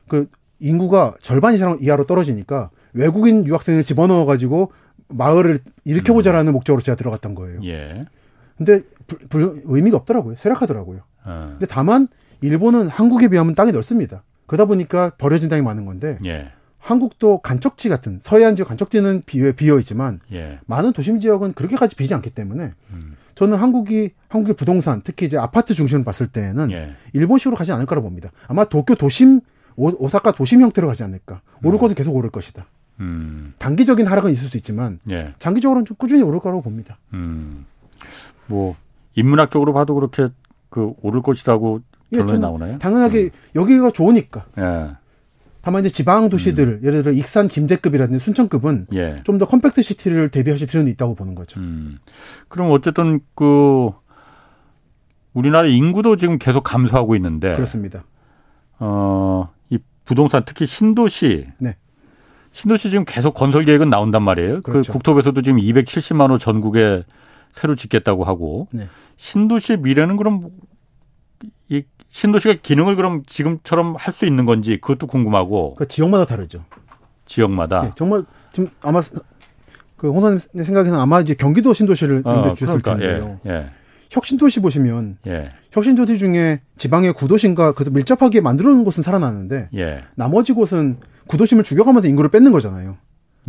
[0.06, 0.28] 그
[0.60, 4.70] 인구가 절반 이상 이하로 떨어지니까 외국인 유학생을 집어넣어 가지고
[5.12, 6.54] 마을을 일으켜보자라는 음.
[6.54, 7.60] 목적으로 제가 들어갔던 거예요.
[7.64, 8.06] 예.
[8.56, 10.36] 근데 불, 불, 의미가 없더라고요.
[10.36, 11.00] 쇠락하더라고요.
[11.24, 11.48] 어.
[11.52, 12.08] 근데 다만
[12.40, 14.22] 일본은 한국에 비하면 땅이 넓습니다.
[14.46, 16.50] 그러다 보니까 버려진 땅이 많은 건데 예.
[16.78, 20.58] 한국도 간척지 같은 서해안 지역 간척지는 비어, 비어 있지만 예.
[20.66, 23.16] 많은 도심 지역은 그렇게까지 비지 않기 때문에 음.
[23.34, 26.92] 저는 한국이 한국의 부동산 특히 이제 아파트 중심을 봤을 때는 예.
[27.12, 28.30] 일본식으로 가지 않을 거라고 봅니다.
[28.48, 29.40] 아마 도쿄 도심
[29.76, 31.40] 오사카 도심 형태로 가지 않을까.
[31.64, 31.80] 오를 음.
[31.80, 32.66] 것은 계속 오를 것이다.
[33.00, 33.54] 음.
[33.58, 35.32] 단기적인 하락은 있을 수 있지만 예.
[35.38, 36.98] 장기적으로는 좀 꾸준히 오를 거라고 봅니다.
[37.14, 37.66] 음.
[38.46, 38.76] 뭐
[39.14, 40.28] 인문학적으로 봐도 그렇게
[40.68, 41.80] 그 오를 것이라고
[42.12, 42.78] 예, 결론이 예, 나오나요?
[42.78, 43.30] 당연하게 음.
[43.54, 44.44] 여기가 좋으니까.
[44.58, 44.96] 예.
[45.62, 46.80] 다만 이제 지방 도시들 음.
[46.82, 49.20] 예를 들어 익산 김제급이라든지 순천급은 예.
[49.24, 51.60] 좀더 compact city를 대비하실 필요는 있다고 보는 거죠.
[51.60, 51.98] 음.
[52.48, 53.90] 그럼 어쨌든 그
[55.32, 58.04] 우리나라 인구도 지금 계속 감소하고 있는데 그렇습니다.
[58.78, 61.76] 어, 이 부동산 특히 신도시 네.
[62.52, 64.56] 신도시 지금 계속 건설 계획은 나온단 말이에요.
[64.62, 64.92] 그 그렇죠.
[64.92, 67.04] 그 국토부에서도 지금 270만 호 전국에
[67.52, 68.88] 새로 짓겠다고 하고 네.
[69.16, 70.50] 신도시 미래는 그럼
[71.68, 75.74] 이 신도시가 기능을 그럼 지금처럼 할 수 있는 건지 그것도 궁금하고.
[75.76, 76.64] 그 지역마다 다르죠.
[77.26, 77.82] 지역마다.
[77.82, 79.00] 네, 정말 지금 아마
[79.96, 83.40] 그 홍사님 생각에는 아마 이제 경기도 신도시를 염두에 어, 주셨을 그러니까, 텐데요.
[83.46, 83.70] 예, 예.
[84.10, 85.52] 혁신도시 보시면 예.
[85.70, 90.04] 혁신도시 중에 지방의 구도심과 그 밀접하게 만들어 놓은 곳은 살아나는데 예.
[90.16, 90.96] 나머지 곳은
[91.26, 92.96] 구도심을 죽여가면서 인구를 뺏는 거잖아요.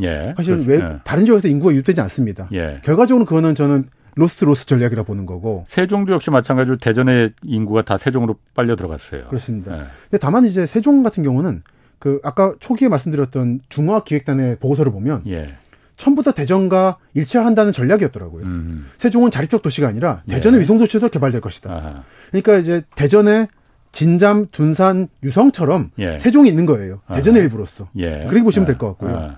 [0.02, 0.34] 예.
[0.38, 0.70] 사실 그렇죠.
[0.70, 1.00] 왜 예.
[1.04, 2.50] 다른 지역에서 인구가 유입되지 않습니다.
[2.54, 2.82] 예.
[2.84, 5.66] 결과적으로 그거는 저는 lose lose 전략이라 보는 거고.
[5.68, 9.26] 세종도 역시 마찬가지로 대전의 인구가 다 세종으로 빨려 들어갔어요.
[9.28, 9.72] 그렇습니다.
[9.72, 9.84] 네.
[10.04, 11.64] 근데 다만 이제 세종 같은 경우는
[12.00, 15.56] 그 아까 초기에 말씀드렸던 중화학기획단의 보고서를 보면 예.
[15.96, 18.46] 처음부터 대전과 일체화한다는 전략이었더라고요.
[18.46, 18.88] 음.
[18.98, 20.36] 세종은 자립적 도시가 아니라 예.
[20.36, 20.62] 대전의 예.
[20.62, 21.72] 위성 도시로 개발될 것이다.
[21.72, 22.04] 아하.
[22.30, 23.48] 그러니까 이제 대전에
[23.94, 26.18] 진잠, 둔산, 유성처럼 예.
[26.18, 27.00] 세종이 있는 거예요.
[27.14, 27.44] 대전의 아하.
[27.46, 27.88] 일부로서.
[27.96, 28.26] 예.
[28.28, 29.16] 그렇게 보시면 될 것 같고요.
[29.16, 29.38] 아하.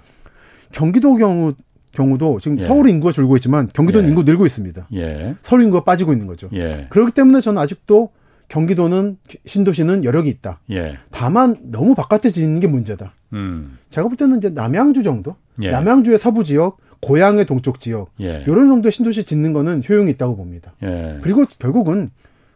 [0.71, 1.53] 경기도 경우
[1.91, 2.63] 경우도 지금 예.
[2.63, 4.09] 서울 인구가 줄고 있지만 경기도는 예.
[4.09, 4.87] 인구 늘고 있습니다.
[4.95, 5.35] 예.
[5.41, 6.49] 서울 인구가 빠지고 있는 거죠.
[6.53, 6.87] 예.
[6.89, 8.09] 그렇기 때문에 저는 아직도
[8.47, 10.59] 경기도는 신도시는 여력이 있다.
[10.71, 10.97] 예.
[11.11, 13.13] 다만 너무 바깥에 짓는 게 문제다.
[13.33, 13.77] 음.
[13.89, 15.69] 제가 볼 때는 이제 남양주 정도, 예.
[15.69, 20.73] 남양주의 서부 지역, 고향의 동쪽 지역 이런 정도의 신도시 짓는 거는 효용이 있다고 봅니다.
[21.21, 22.07] 그리고 결국은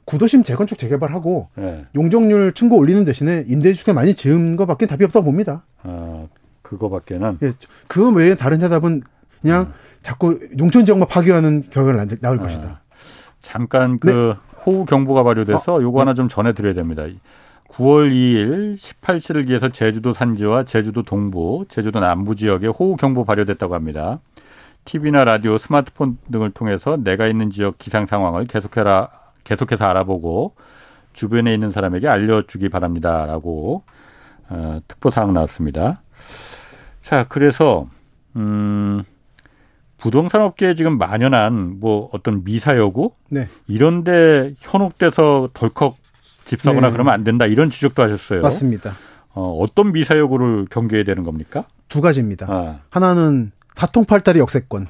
[0.09, 1.49] 구도심 재건축 재개발하고
[1.93, 5.63] 용적률 층고 올리는 대신에 임대주택 많이 지은 것밖에 답이 없다고 봅니다.
[5.83, 6.25] 아,
[6.63, 7.37] 그거밖에는.
[7.43, 7.51] 예,
[7.87, 9.03] 그 외에 다른 대답은
[9.39, 9.73] 그냥 음.
[10.01, 12.81] 자꾸 농촌 지역만 파괴하는 결과가 나올 아, 것이다.
[13.39, 14.33] 잠깐 그 네.
[14.65, 16.15] 호우 경보가 발효돼서 어, 요거 하나 네.
[16.15, 17.03] 좀 전해드려야 됩니다.
[17.69, 24.19] 9월 2일 18시를 기해서 제주도 산지와 제주도 동부, 제주도 남부 지역에 호우 경보 발효됐다고 합니다.
[24.85, 29.09] TV나 라디오, 스마트폰 등을 통해서 내가 있는 지역 기상 상황을 계속해라
[29.49, 30.53] 계속해서 알아보고
[31.13, 33.83] 주변에 있는 사람에게 알려주기 바랍니다라고
[34.49, 36.01] 어, 특보 사항 나왔습니다.
[37.01, 37.87] 자, 그래서
[38.35, 39.01] 음,
[39.97, 43.47] 부동산 업계에 지금 만연한 뭐 어떤 미사여구 네.
[43.67, 45.97] 이런데 현혹돼서 덜컥
[46.45, 46.93] 집 사거나 네.
[46.93, 48.41] 그러면 안 된다 이런 지적도 하셨어요.
[48.41, 48.93] 맞습니다.
[49.33, 51.65] 어, 어떤 미사여구를 경계해야 되는 겁니까?
[51.87, 52.45] 두 가지입니다.
[52.49, 52.79] 아.
[52.91, 54.87] 하나는 사통팔달의 역세권.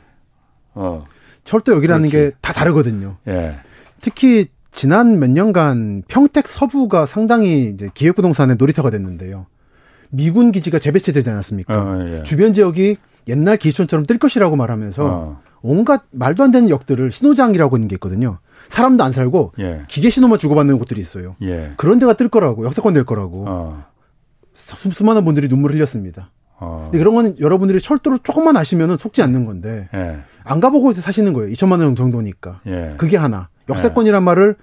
[0.75, 1.05] 어.
[1.45, 3.15] 철도역이라는 게 다 다르거든요.
[3.27, 3.59] 예.
[4.01, 9.47] 특히 지난 몇 년간 평택 서부가 상당히 이제 기획부동산의 놀이터가 됐는데요.
[10.09, 11.81] 미군 기지가 재배치되지 않았습니까?
[11.81, 12.23] 어, 예.
[12.23, 12.97] 주변 지역이
[13.27, 15.41] 옛날 기촌처럼 뜰 것이라고 말하면서 어.
[15.61, 18.39] 온갖 말도 안 되는 역들을 신호장이라고 하는 게 있거든요.
[18.69, 19.81] 사람도 안 살고 예.
[19.87, 21.35] 기계 신호만 주고받는 곳들이 있어요.
[21.41, 21.71] 예.
[21.77, 23.85] 그런 데가 뜰 거라고 역사권 될 거라고 어.
[24.53, 26.31] 수, 수많은 분들이 눈물 흘렸습니다.
[26.59, 26.83] 어.
[26.85, 30.19] 근데 그런 건 여러분들이 철도로 조금만 아시면 속지 않는 건데 예.
[30.49, 31.51] 안 가보고 사시는 거예요.
[31.53, 32.61] 2천만 원 정도니까.
[32.65, 32.95] 예.
[32.97, 33.49] 그게 하나.
[33.69, 34.55] 역세권이란 말을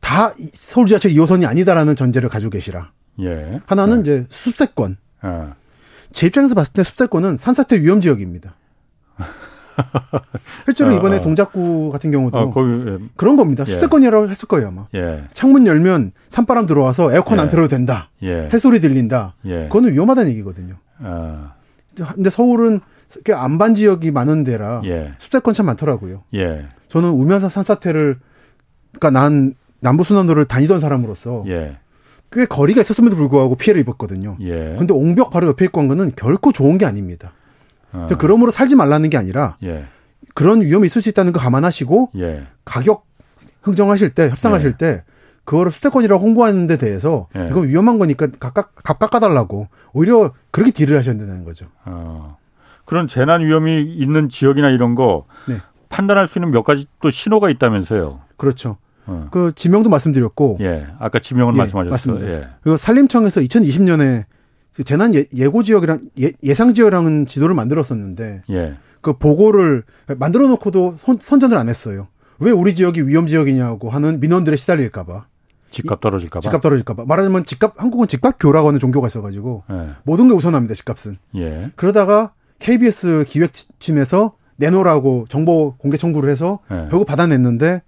[0.00, 2.92] 다 서울 지하철 2호선이 아니다라는 전제를 가지고 계시라.
[3.22, 3.60] 예.
[3.64, 4.00] 하나는 예.
[4.00, 4.98] 이제 숲세권.
[5.24, 5.28] 예.
[6.12, 8.54] 제 입장에서 봤을 때 숲세권은 산사태 위험 지역입니다.
[10.66, 11.20] 실제로 어, 이번에 어.
[11.22, 12.98] 동작구 같은 경우도 어, 거기, 예.
[13.16, 13.64] 그런 겁니다.
[13.66, 13.72] 예.
[13.72, 14.86] 숲세권이라고 했을 거예요 아마.
[14.94, 15.24] 예.
[15.32, 17.50] 창문 열면 산바람 들어와서 에어컨 안 예.
[17.50, 18.10] 틀어도 된다.
[18.22, 18.46] 예.
[18.50, 19.36] 새소리 들린다.
[19.42, 20.74] 그거는 위험하다는 얘기거든요.
[21.02, 21.54] 아.
[22.14, 22.80] 근데 서울은
[23.34, 24.82] 안반 지역이 많은 데라
[25.18, 26.22] 숲세권 참 많더라고요.
[26.88, 28.18] 저는 우면산 산사태를
[28.92, 31.78] 그러니까 난 남부순환도를 다니던 사람으로서 예.
[32.30, 34.36] 꽤 거리가 있었음에도 불구하고 피해를 입었거든요.
[34.40, 34.76] 예.
[34.78, 37.32] 근데 옹벽 바로 옆에 있고 한 거는 결코 좋은 게 아닙니다.
[37.92, 38.06] 어.
[38.18, 39.84] 그러므로 살지 말라는 게 아니라 예.
[40.34, 42.42] 그런 위험이 있을 수 있다는 거 감안하시고 예.
[42.64, 43.06] 가격
[43.62, 44.76] 흥정하실 때 협상하실 예.
[44.76, 45.04] 때
[45.48, 47.48] 그거를 수세권이라고 홍보하는 데 대해서 예.
[47.50, 51.68] 이거 위험한 거니까 각각 값 깎아달라고 오히려 그렇게 딜을 하셔야 된다는 거죠.
[51.86, 52.36] 어.
[52.84, 55.62] 그런 재난 위험이 있는 지역이나 이런 거 네.
[55.88, 58.20] 판단할 수 있는 몇 가지 또 신호가 있다면서요.
[58.36, 58.76] 그렇죠.
[59.06, 59.28] 어.
[59.30, 60.58] 그 지명도 말씀드렸고.
[60.60, 60.86] 예.
[60.98, 61.90] 아까 지명은 예, 말씀하셨어요.
[61.92, 62.28] 맞습니다.
[62.28, 62.48] 예.
[62.60, 64.26] 그리고 산림청에서 2020년에
[64.76, 68.76] 그 재난 예, 고 지역이랑 예, 상 지역이라는 지도를 만들었었는데 예.
[69.00, 69.84] 그 보고를
[70.18, 72.08] 만들어 놓고도 선, 선전을 안 했어요.
[72.38, 75.24] 왜 우리 지역이 위험 지역이냐고 하는 민원들에 시달릴까 봐.
[75.70, 76.42] 집값 떨어질까 봐.
[76.42, 77.04] 집값 떨어질까 봐.
[77.06, 79.90] 말하자면 집값 한국은 집값교라고 하는 종교가 있어 가지고 예.
[80.04, 80.74] 모든 게 우선합니다.
[80.74, 81.16] 집값은.
[81.36, 81.70] 예.
[81.76, 86.88] 그러다가 KBS 기획팀에서 내놓으라고 정보 공개 청구를 해서 예.
[86.90, 87.82] 결국 받아냈는데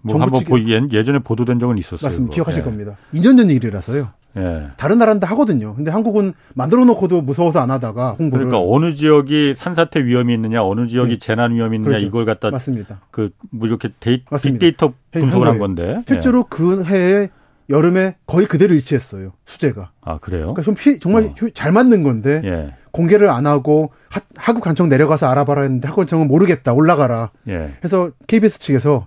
[0.00, 2.08] 뭐 한번 보, 예전에 보도된 적은 있었어요.
[2.08, 2.34] 맞습니다.
[2.34, 2.64] 기억하실 예.
[2.64, 2.96] 겁니다.
[3.14, 4.08] 2년 전 일이라서요.
[4.38, 4.68] 예.
[4.76, 5.74] 다른 나라는 다 하거든요.
[5.74, 8.46] 근데 한국은 만들어 놓고도 무서워서 안 하다가 홍보를.
[8.46, 11.18] 그러니까 어느 지역이 산사태 위험이 있느냐, 어느 지역이 네.
[11.18, 12.06] 재난 위험이 있느냐 그렇죠.
[12.06, 13.00] 이걸 갖다 맞습니다.
[13.10, 13.30] 그뭐
[13.62, 16.02] 이렇게 데이, 빅데이터 분석을 한 건데.
[16.06, 16.44] 실제로 예.
[16.48, 17.28] 그 해에
[17.70, 19.32] 여름에 거의 그대로 일치했어요.
[19.44, 19.90] 수재가.
[20.00, 20.54] 아 그래요?
[20.54, 21.48] 그러니까 좀 피, 정말 어.
[21.52, 22.74] 잘 맞는 건데 예.
[22.92, 27.30] 공개를 안 하고 하, 하급 관청 내려가서 알아봐라 했는데 하급관청은 모르겠다 올라가라.
[27.48, 27.74] 예.
[27.84, 29.06] 해서 KBS 측에서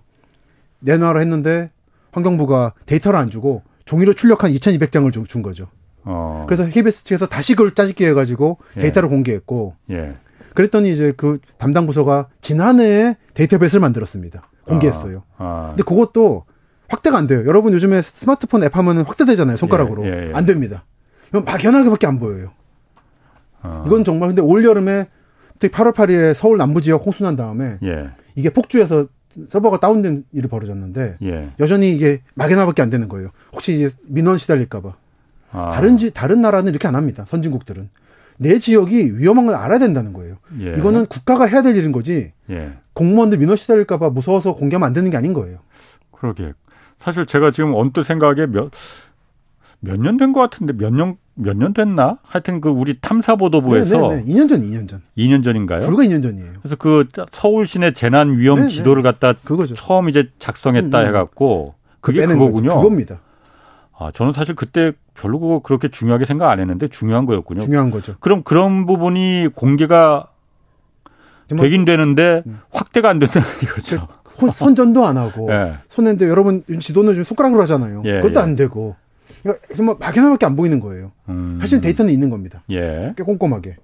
[0.79, 1.71] 내놔라 했는데
[2.11, 5.67] 환경부가 데이터를 안 주고 종이로 출력한 2,200장을 준 거죠.
[6.05, 6.45] 어.
[6.47, 8.81] 그래서 KBS 측에서 다시 그걸 짜집기 해가지고 예.
[8.81, 9.11] 데이터를 예.
[9.11, 10.15] 공개했고, 예.
[10.53, 14.49] 그랬더니 이제 그 담당 부서가 지난해에 데이터베이스를 만들었습니다.
[14.63, 15.23] 공개했어요.
[15.37, 15.43] 아.
[15.43, 15.67] 아.
[15.69, 16.45] 근데 그것도
[16.87, 17.43] 확대가 안 돼요.
[17.45, 19.57] 여러분 요즘에 스마트폰 앱 하면은 확대되잖아요.
[19.57, 20.05] 손가락으로.
[20.05, 20.31] 예, 예, 예.
[20.33, 20.85] 안 됩니다.
[21.33, 22.51] 막연하게밖에 안 보여요.
[23.61, 23.83] 아.
[23.85, 25.07] 이건 정말 근데 올 여름에
[25.59, 27.77] 특히 8월 8일에 서울 남부 지역 홍수 난 다음에
[28.35, 29.07] 이게 폭주해서
[29.47, 31.49] 서버가 다운된 일이 벌어졌는데 예.
[31.59, 33.29] 여전히 이게 막연하밖에 안 되는 거예요.
[33.53, 34.93] 혹시 이제 민원 시달릴까봐.
[35.51, 35.71] 아.
[35.71, 37.25] 다른 지 다른 나라는 이렇게 안 합니다.
[37.27, 37.89] 선진국들은
[38.37, 40.37] 내 지역이 위험한 걸 알아야 된다는 거예요.
[40.61, 40.75] 예.
[40.77, 42.33] 이거는 국가가 해야 될 일인 거지.
[42.49, 42.73] 예.
[42.93, 45.59] 공무원들 민원 시달릴까봐 무서워서 공개하면 안 되는 게 아닌 거예요.
[46.11, 46.53] 그러게.
[46.99, 48.71] 사실 제가 지금 언뜻 생각에 몇
[49.83, 52.17] 몇 년 된 것 같은데 몇 년 몇 년 됐나?
[52.23, 54.33] 하여튼 그 우리 탐사보도부에서 네 네 네.
[54.33, 55.01] 2년 전, 2년 전.
[55.17, 55.81] 2년 전인가요?
[55.81, 56.53] 불과 2년 전이에요.
[56.61, 58.69] 그래서 그 서울 시내 재난 위험 네네.
[58.69, 59.75] 지도를 갖다 그거죠.
[59.75, 61.07] 처음 이제 작성했다 음, 음.
[61.07, 62.69] 해갖고 그게 그거군요.
[62.69, 62.81] 거죠.
[62.81, 63.19] 그겁니다.
[63.97, 67.61] 아, 저는 사실 그때 별로 그거 그렇게 중요하게 생각 안 했는데 중요한 거였군요.
[67.61, 68.15] 중요한 거죠.
[68.19, 70.27] 그럼 그런 부분이 공개가
[71.47, 72.59] 되긴 되는데 음.
[72.71, 74.07] 확대가 안 된다는 이거죠.
[74.53, 75.75] 선전도 안 하고 네.
[75.89, 78.01] 손했는데 여러분 지도는 좀 손가락으로 하잖아요.
[78.05, 78.43] 예, 그것도 예.
[78.43, 78.95] 안 되고
[79.75, 81.11] 정말 막연하게 안 보이는 거예요.
[81.29, 81.57] 음.
[81.59, 82.63] 사실 데이터는 있는 겁니다.
[82.71, 83.13] 예.
[83.17, 83.77] 꽤 꼼꼼하게.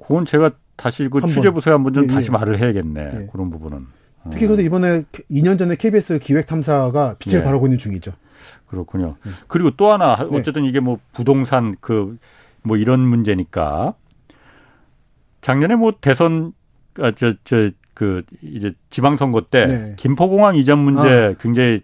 [0.00, 2.32] 그건 제가 다시 그 취재 부서에 한번 좀 예, 다시 예.
[2.32, 3.00] 말을 해야겠네.
[3.00, 3.28] 예.
[3.32, 3.86] 그런 부분은.
[4.30, 7.44] 특히 그래서 이번에 2년 전에 KBS 기획 탐사가 빛을 예.
[7.44, 8.12] 발하고 있는 중이죠.
[8.66, 9.16] 그렇군요.
[9.46, 10.38] 그리고 또 하나 네.
[10.38, 12.18] 어쨌든 이게 뭐 부동산 그
[12.66, 13.94] 뭐 이런 문제니까
[15.40, 16.52] 작년에 뭐 대선
[16.98, 19.94] 아, 저, 저, 그, 이제 지방선거 때 네.
[19.96, 21.34] 김포공항 이전 문제 아.
[21.40, 21.82] 굉장히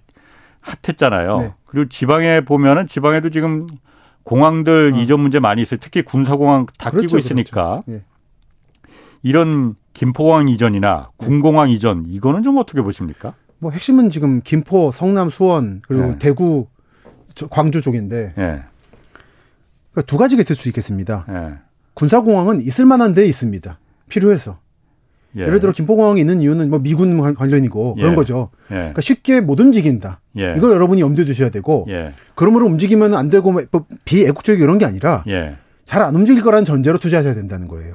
[0.62, 1.36] 핫했잖아요.
[1.38, 1.54] 네.
[1.66, 3.66] 그리고 지방에 보면은 지방에도 지금
[4.24, 4.98] 공항들 아.
[4.98, 5.78] 이전 문제 많이 있어요.
[5.80, 7.82] 특히 군사공항 다 그렇죠, 끼고 있으니까.
[7.84, 7.92] 그렇죠.
[7.92, 8.02] 예.
[9.22, 13.34] 이런 김포공항 이전이나 군공항 이전 이거는 좀 어떻게 보십니까?
[13.58, 16.18] 뭐 핵심은 지금 김포, 성남, 수원 그리고 네.
[16.18, 16.66] 대구,
[17.50, 18.62] 광주 쪽인데 네.
[19.92, 21.24] 그러니까 두 가지가 있을 수 있겠습니다.
[21.28, 21.54] 네.
[21.94, 23.78] 군사공항은 있을 만한 데 있습니다.
[24.08, 24.58] 필요해서.
[25.36, 25.44] 예.
[25.44, 28.14] 를 들어 김포공항이 있는 이유는 뭐 미군 관련이고 그런 예.
[28.14, 28.50] 거죠.
[28.70, 28.74] 예.
[28.74, 30.20] 그러니까 쉽게 못 움직인다.
[30.38, 30.54] 예.
[30.56, 32.12] 이걸 여러분이 염두에 두셔야 되고 예.
[32.34, 33.62] 그러므로 움직이면 안 되고 뭐
[34.04, 35.56] 비애국적이 이런 게 아니라 예.
[35.84, 37.94] 잘안 움직일 거라는 전제로 투자하셔야 된다는 거예요.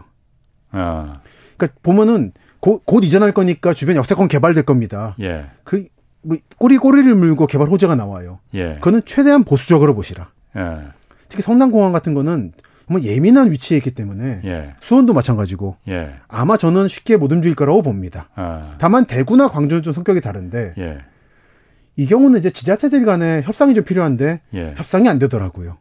[0.72, 1.22] 아.
[1.56, 5.16] 그러니까 보면은 고, 곧 이전할 거니까 주변 역세권 개발될 겁니다.
[5.64, 5.88] 그,
[6.22, 8.40] 뭐 꼬리 꼬리를 물고 개발 호재가 나와요.
[8.52, 10.30] 그거는 최대한 보수적으로 보시라.
[11.30, 12.52] 특히 성남공항 같은 거는
[12.88, 14.74] 정말 예민한 위치에 있기 때문에 예.
[14.80, 16.16] 수원도 마찬가지고 예.
[16.30, 18.30] 아마 저는 쉽게 못 움직일 거라고 봅니다.
[18.36, 18.76] 아.
[18.80, 20.98] 다만 대구나 광주는 좀 성격이 다른데 예.
[21.98, 24.74] 이 경우는 이제 지자체들 간에 협상이 좀 필요한데 예.
[24.78, 25.78] 협상이 안 되더라고요.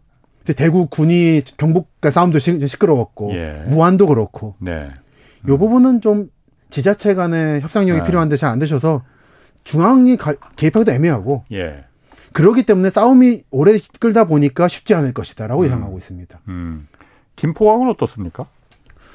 [0.56, 3.64] 대구 군이 경북과 싸움도 시, 끌어웠고 예.
[3.68, 4.88] 무안도 그렇고 네.
[5.44, 5.48] 음.
[5.48, 6.28] 요 부분은 좀
[6.70, 8.02] 지자체 간의 협상력이 아.
[8.02, 9.04] 필요한데 잘 안 되셔서
[9.64, 11.84] 중앙이 가, 개입하기도 애매하고 예.
[12.32, 15.66] 그러기 때문에 싸움이 오래 끌다 보니까 쉽지 않을 것이다라고 음.
[15.66, 16.40] 예상하고 있습니다.
[16.48, 16.88] 음.
[17.36, 18.46] 김포항은 어떻습니까?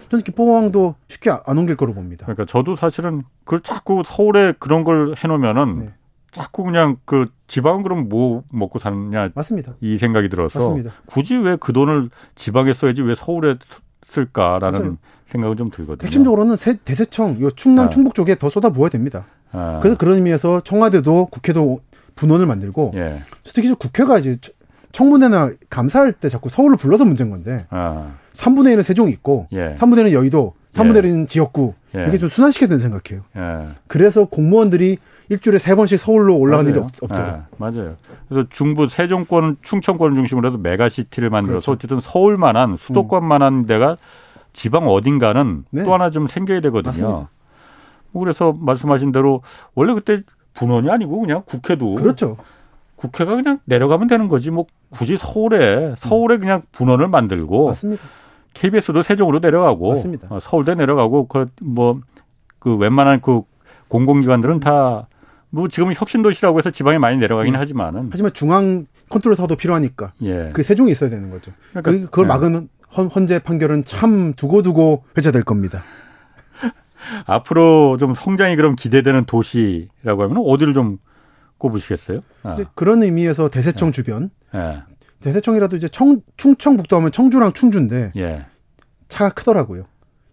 [0.09, 2.25] 저는 김포항도 쉽게 안 옮길 거로 봅니다.
[2.25, 5.89] 그러니까 저도 사실은 그 자꾸 서울에 그런 걸 해놓으면은 네.
[6.31, 9.73] 자꾸 그냥 그 지방은 그럼 뭐 먹고 사느냐 맞습니다.
[9.81, 10.91] 이 생각이 들어서 맞습니다.
[11.05, 13.55] 굳이 왜 그 돈을 지방에 써야지 왜 서울에
[14.07, 14.97] 쓸까라는 맞아요.
[15.27, 16.05] 생각은 좀 들거든요.
[16.05, 17.89] 핵심적으로는 세, 대세청, 요 충남, 아.
[17.89, 19.25] 충북 쪽에 더 쏟아 부어야 됩니다.
[19.53, 19.79] 아.
[19.81, 21.79] 그래서 그런 의미에서 청와대도 국회도
[22.15, 23.19] 분원을 만들고 예.
[23.43, 24.37] 특히 국회가 이제
[24.91, 28.13] 청문회나 감사할 때 자꾸 서울을 불러서 문제인 건데 아.
[28.33, 29.75] 3분의 1은 세종이 있고 예.
[29.75, 31.25] 3분의 1은 여의도, 3분의 1은 예.
[31.25, 32.05] 지역구 예.
[32.07, 33.23] 이게 좀 순환시켜야 된다는 생각해요.
[33.35, 33.67] 예.
[33.87, 34.97] 그래서 공무원들이
[35.29, 36.85] 일주일에 세 번씩 서울로 올라가는 맞아요.
[36.85, 37.41] 일이 없, 도록 예.
[37.57, 37.95] 맞아요.
[38.27, 41.71] 그래서 중부 세종권, 충청권을 중심으로 해서 메가시티를 만들어서 그렇죠.
[41.71, 43.65] 어쨌든 서울만한 수도권만한 음.
[43.65, 43.97] 데가
[44.53, 45.83] 지방 어딘가는 네.
[45.83, 46.91] 또 하나 좀 생겨야 되거든요.
[46.91, 47.29] 맞습니다.
[48.11, 49.41] 뭐 그래서 말씀하신 대로
[49.73, 50.21] 원래 그때
[50.53, 52.37] 분원이 아니고 그냥 국회도 그렇죠.
[53.01, 58.03] 국회가 그냥 내려가면 되는 거지 뭐 굳이 서울에 서울에 그냥 분원을 만들고 맞습니다.
[58.53, 60.27] KBS도 세종으로 내려가고 맞습니다.
[60.29, 62.01] 어, 서울대 내려가고 그 뭐그
[62.59, 63.41] 그 웬만한 그
[63.87, 65.07] 공공기관들은 다
[65.51, 67.59] 뭐 지금 혁신도시라고 해서 지방에 많이 내려가긴 음.
[67.59, 70.51] 하지만은 하지만 중앙 컨트롤 사도 필요하니까 예.
[70.53, 71.51] 그 세종이 있어야 되는 거죠.
[71.71, 72.27] 그러니까, 그, 그걸 예.
[72.29, 72.69] 막으면
[73.15, 75.83] 헌재 판결은 참 두고두고 회자될 겁니다.
[77.27, 80.97] 앞으로 좀 성장이 그럼 기대되는 도시라고 하면 어디를 좀
[81.61, 82.21] 꼽으시겠어요?
[82.43, 82.53] 아.
[82.53, 83.91] 이제 그런 의미에서 대세청 네.
[83.91, 84.29] 주변.
[84.53, 84.81] 네.
[85.21, 88.45] 대세청이라도 이제 청, 충청북도 하면 청주랑 충주인데 예.
[89.07, 89.85] 차가 크더라고요.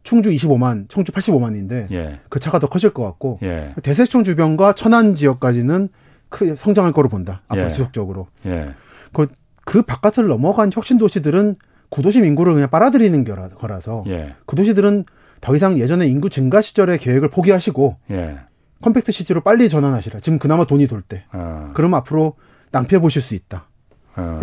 [0.03, 2.21] 충주 25만, 청주 85만인데 예.
[2.31, 3.75] 그 차가 더 커질 것 같고 예.
[3.83, 5.91] 대세청 주변과 천안 지역까지는
[6.31, 7.43] 크게 성장할 거로 본다.
[7.49, 7.71] 앞으로 예.
[7.71, 8.29] 지속적으로.
[8.47, 8.71] 예.
[9.13, 9.27] 그,
[9.65, 11.57] 그 바깥을 넘어간 혁신 도시들은
[11.91, 13.25] 구도심 인구를 그냥 빨아들이는
[13.57, 14.35] 거라서 예.
[14.47, 15.05] 그 도시들은
[15.41, 18.39] 더 이상 예전에 인구 증가 시절의 계획을 포기하시고 예.
[18.83, 20.21] compact city로 빨리 전환하시라.
[20.21, 21.25] 지금 그나마 돈이 돌 때.
[21.33, 21.73] 어.
[21.75, 22.35] 그러면 앞으로
[22.71, 23.69] 낭패 보실 수 있다.
[24.17, 24.41] 어.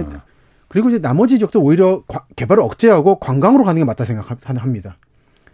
[0.67, 2.03] 그리고 이제 나머지 지역도 오히려
[2.35, 4.97] 개발을 억제하고 관광으로 가는 게 맞다 생각합니다.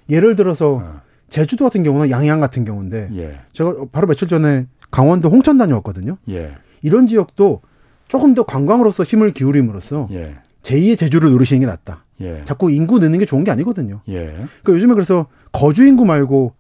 [0.09, 1.01] 예를 들어서 어.
[1.29, 3.39] 제주도 같은 경우는 양양 같은 경우인데 예.
[3.53, 6.17] 제가 바로 며칠 전에 강원도 홍천 다녀왔거든요.
[6.29, 6.55] 예.
[6.82, 7.61] 이런 지역도
[8.07, 10.36] 조금 더 관광으로서 힘을 기울임으로써 예.
[10.63, 12.03] 제2의 제주를 누리시는 게 낫다.
[12.19, 12.43] 예.
[12.43, 14.01] 자꾸 인구 느는 게 좋은 게 아니거든요.
[14.09, 14.25] 예.
[14.25, 16.53] 그러니까 요즘에 그래서 거주 인구 말고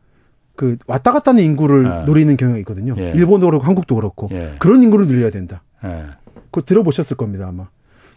[0.55, 2.03] 그 왔다 갔다 하는 인구를 아.
[2.05, 2.93] 노리는 경향이 있거든요.
[2.97, 3.11] 예.
[3.15, 4.55] 일본도 그렇고 한국도 그렇고 예.
[4.59, 5.63] 그런 인구를 늘려야 된다.
[5.83, 6.05] 예.
[6.51, 7.67] 그거 들어보셨을 겁니다 아마.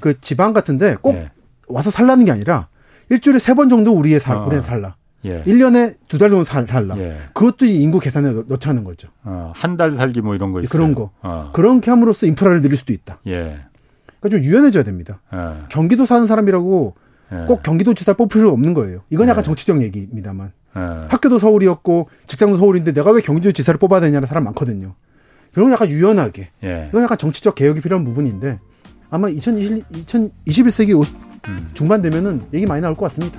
[0.00, 1.30] 그 지방 같은데 꼭 예.
[1.68, 2.68] 와서 살라는 게 아니라
[3.10, 4.44] 일주일에 세 번 정도 우리의 살, 어.
[4.46, 4.96] 우리의 살라.
[5.24, 5.42] 예.
[5.44, 6.98] 1년에 두 달 정도 살, 살라.
[6.98, 7.16] 예.
[7.32, 9.08] 그것도 인구 계산에 넣, 자는 거죠.
[9.22, 10.68] 어, 한 달 살기 뭐 이런 거 있어요.
[10.70, 11.10] 그런 거.
[11.22, 11.50] 어.
[11.54, 13.20] 그렇게 함으로써 인프라를 늘릴 수도 있다.
[13.26, 13.60] 예.
[14.20, 15.20] 그러니까 좀 유연해져야 됩니다.
[15.32, 15.64] 예.
[15.70, 16.94] 경기도 사는 사람이라고
[17.32, 17.44] 예.
[17.46, 19.00] 꼭 경기도지사 뽑을 필요 없는 거예요.
[19.08, 19.46] 이건 약간 예.
[19.46, 20.52] 정치적 얘기입니다만.
[20.76, 21.06] 예.
[21.08, 24.94] 학교도 서울이었고 직장도 서울인데 내가 왜 경기도지사를 뽑아야 되냐는 사람 많거든요.
[25.52, 26.50] 그런 약간 유연하게.
[26.88, 28.58] 이건 약간 정치적 개혁이 필요한 부분인데
[29.10, 31.06] 아마 2021, 2021세기
[31.48, 31.70] 음.
[31.74, 33.38] 중반 되면은 얘기 많이 나올 것 같습니다.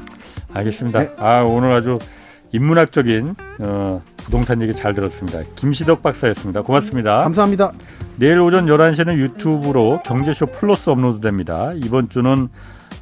[0.54, 1.00] 알겠습니다.
[1.00, 1.12] 네.
[1.18, 2.00] 아 오늘 아주
[2.52, 5.42] 인문학적인 어, 부동산 얘기 잘 들었습니다.
[5.56, 6.62] 김시덕 박사였습니다.
[6.62, 7.18] 고맙습니다.
[7.18, 7.74] 감사합니다.
[8.18, 11.74] 내일 오전 11시는 유튜브로 경제쇼 플러스 업로드됩니다.
[11.76, 12.48] 이번 주는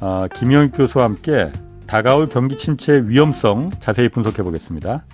[0.00, 1.52] 어, 김영 교수와 함께
[1.86, 5.04] 다가올 경기 침체의 위험성 자세히 분석해 보겠습니다.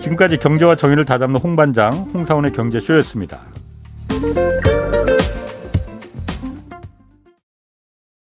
[0.00, 3.40] 지금까지 경제와 정의를 다잡는 홍반장 홍사원의 경제쇼였습니다.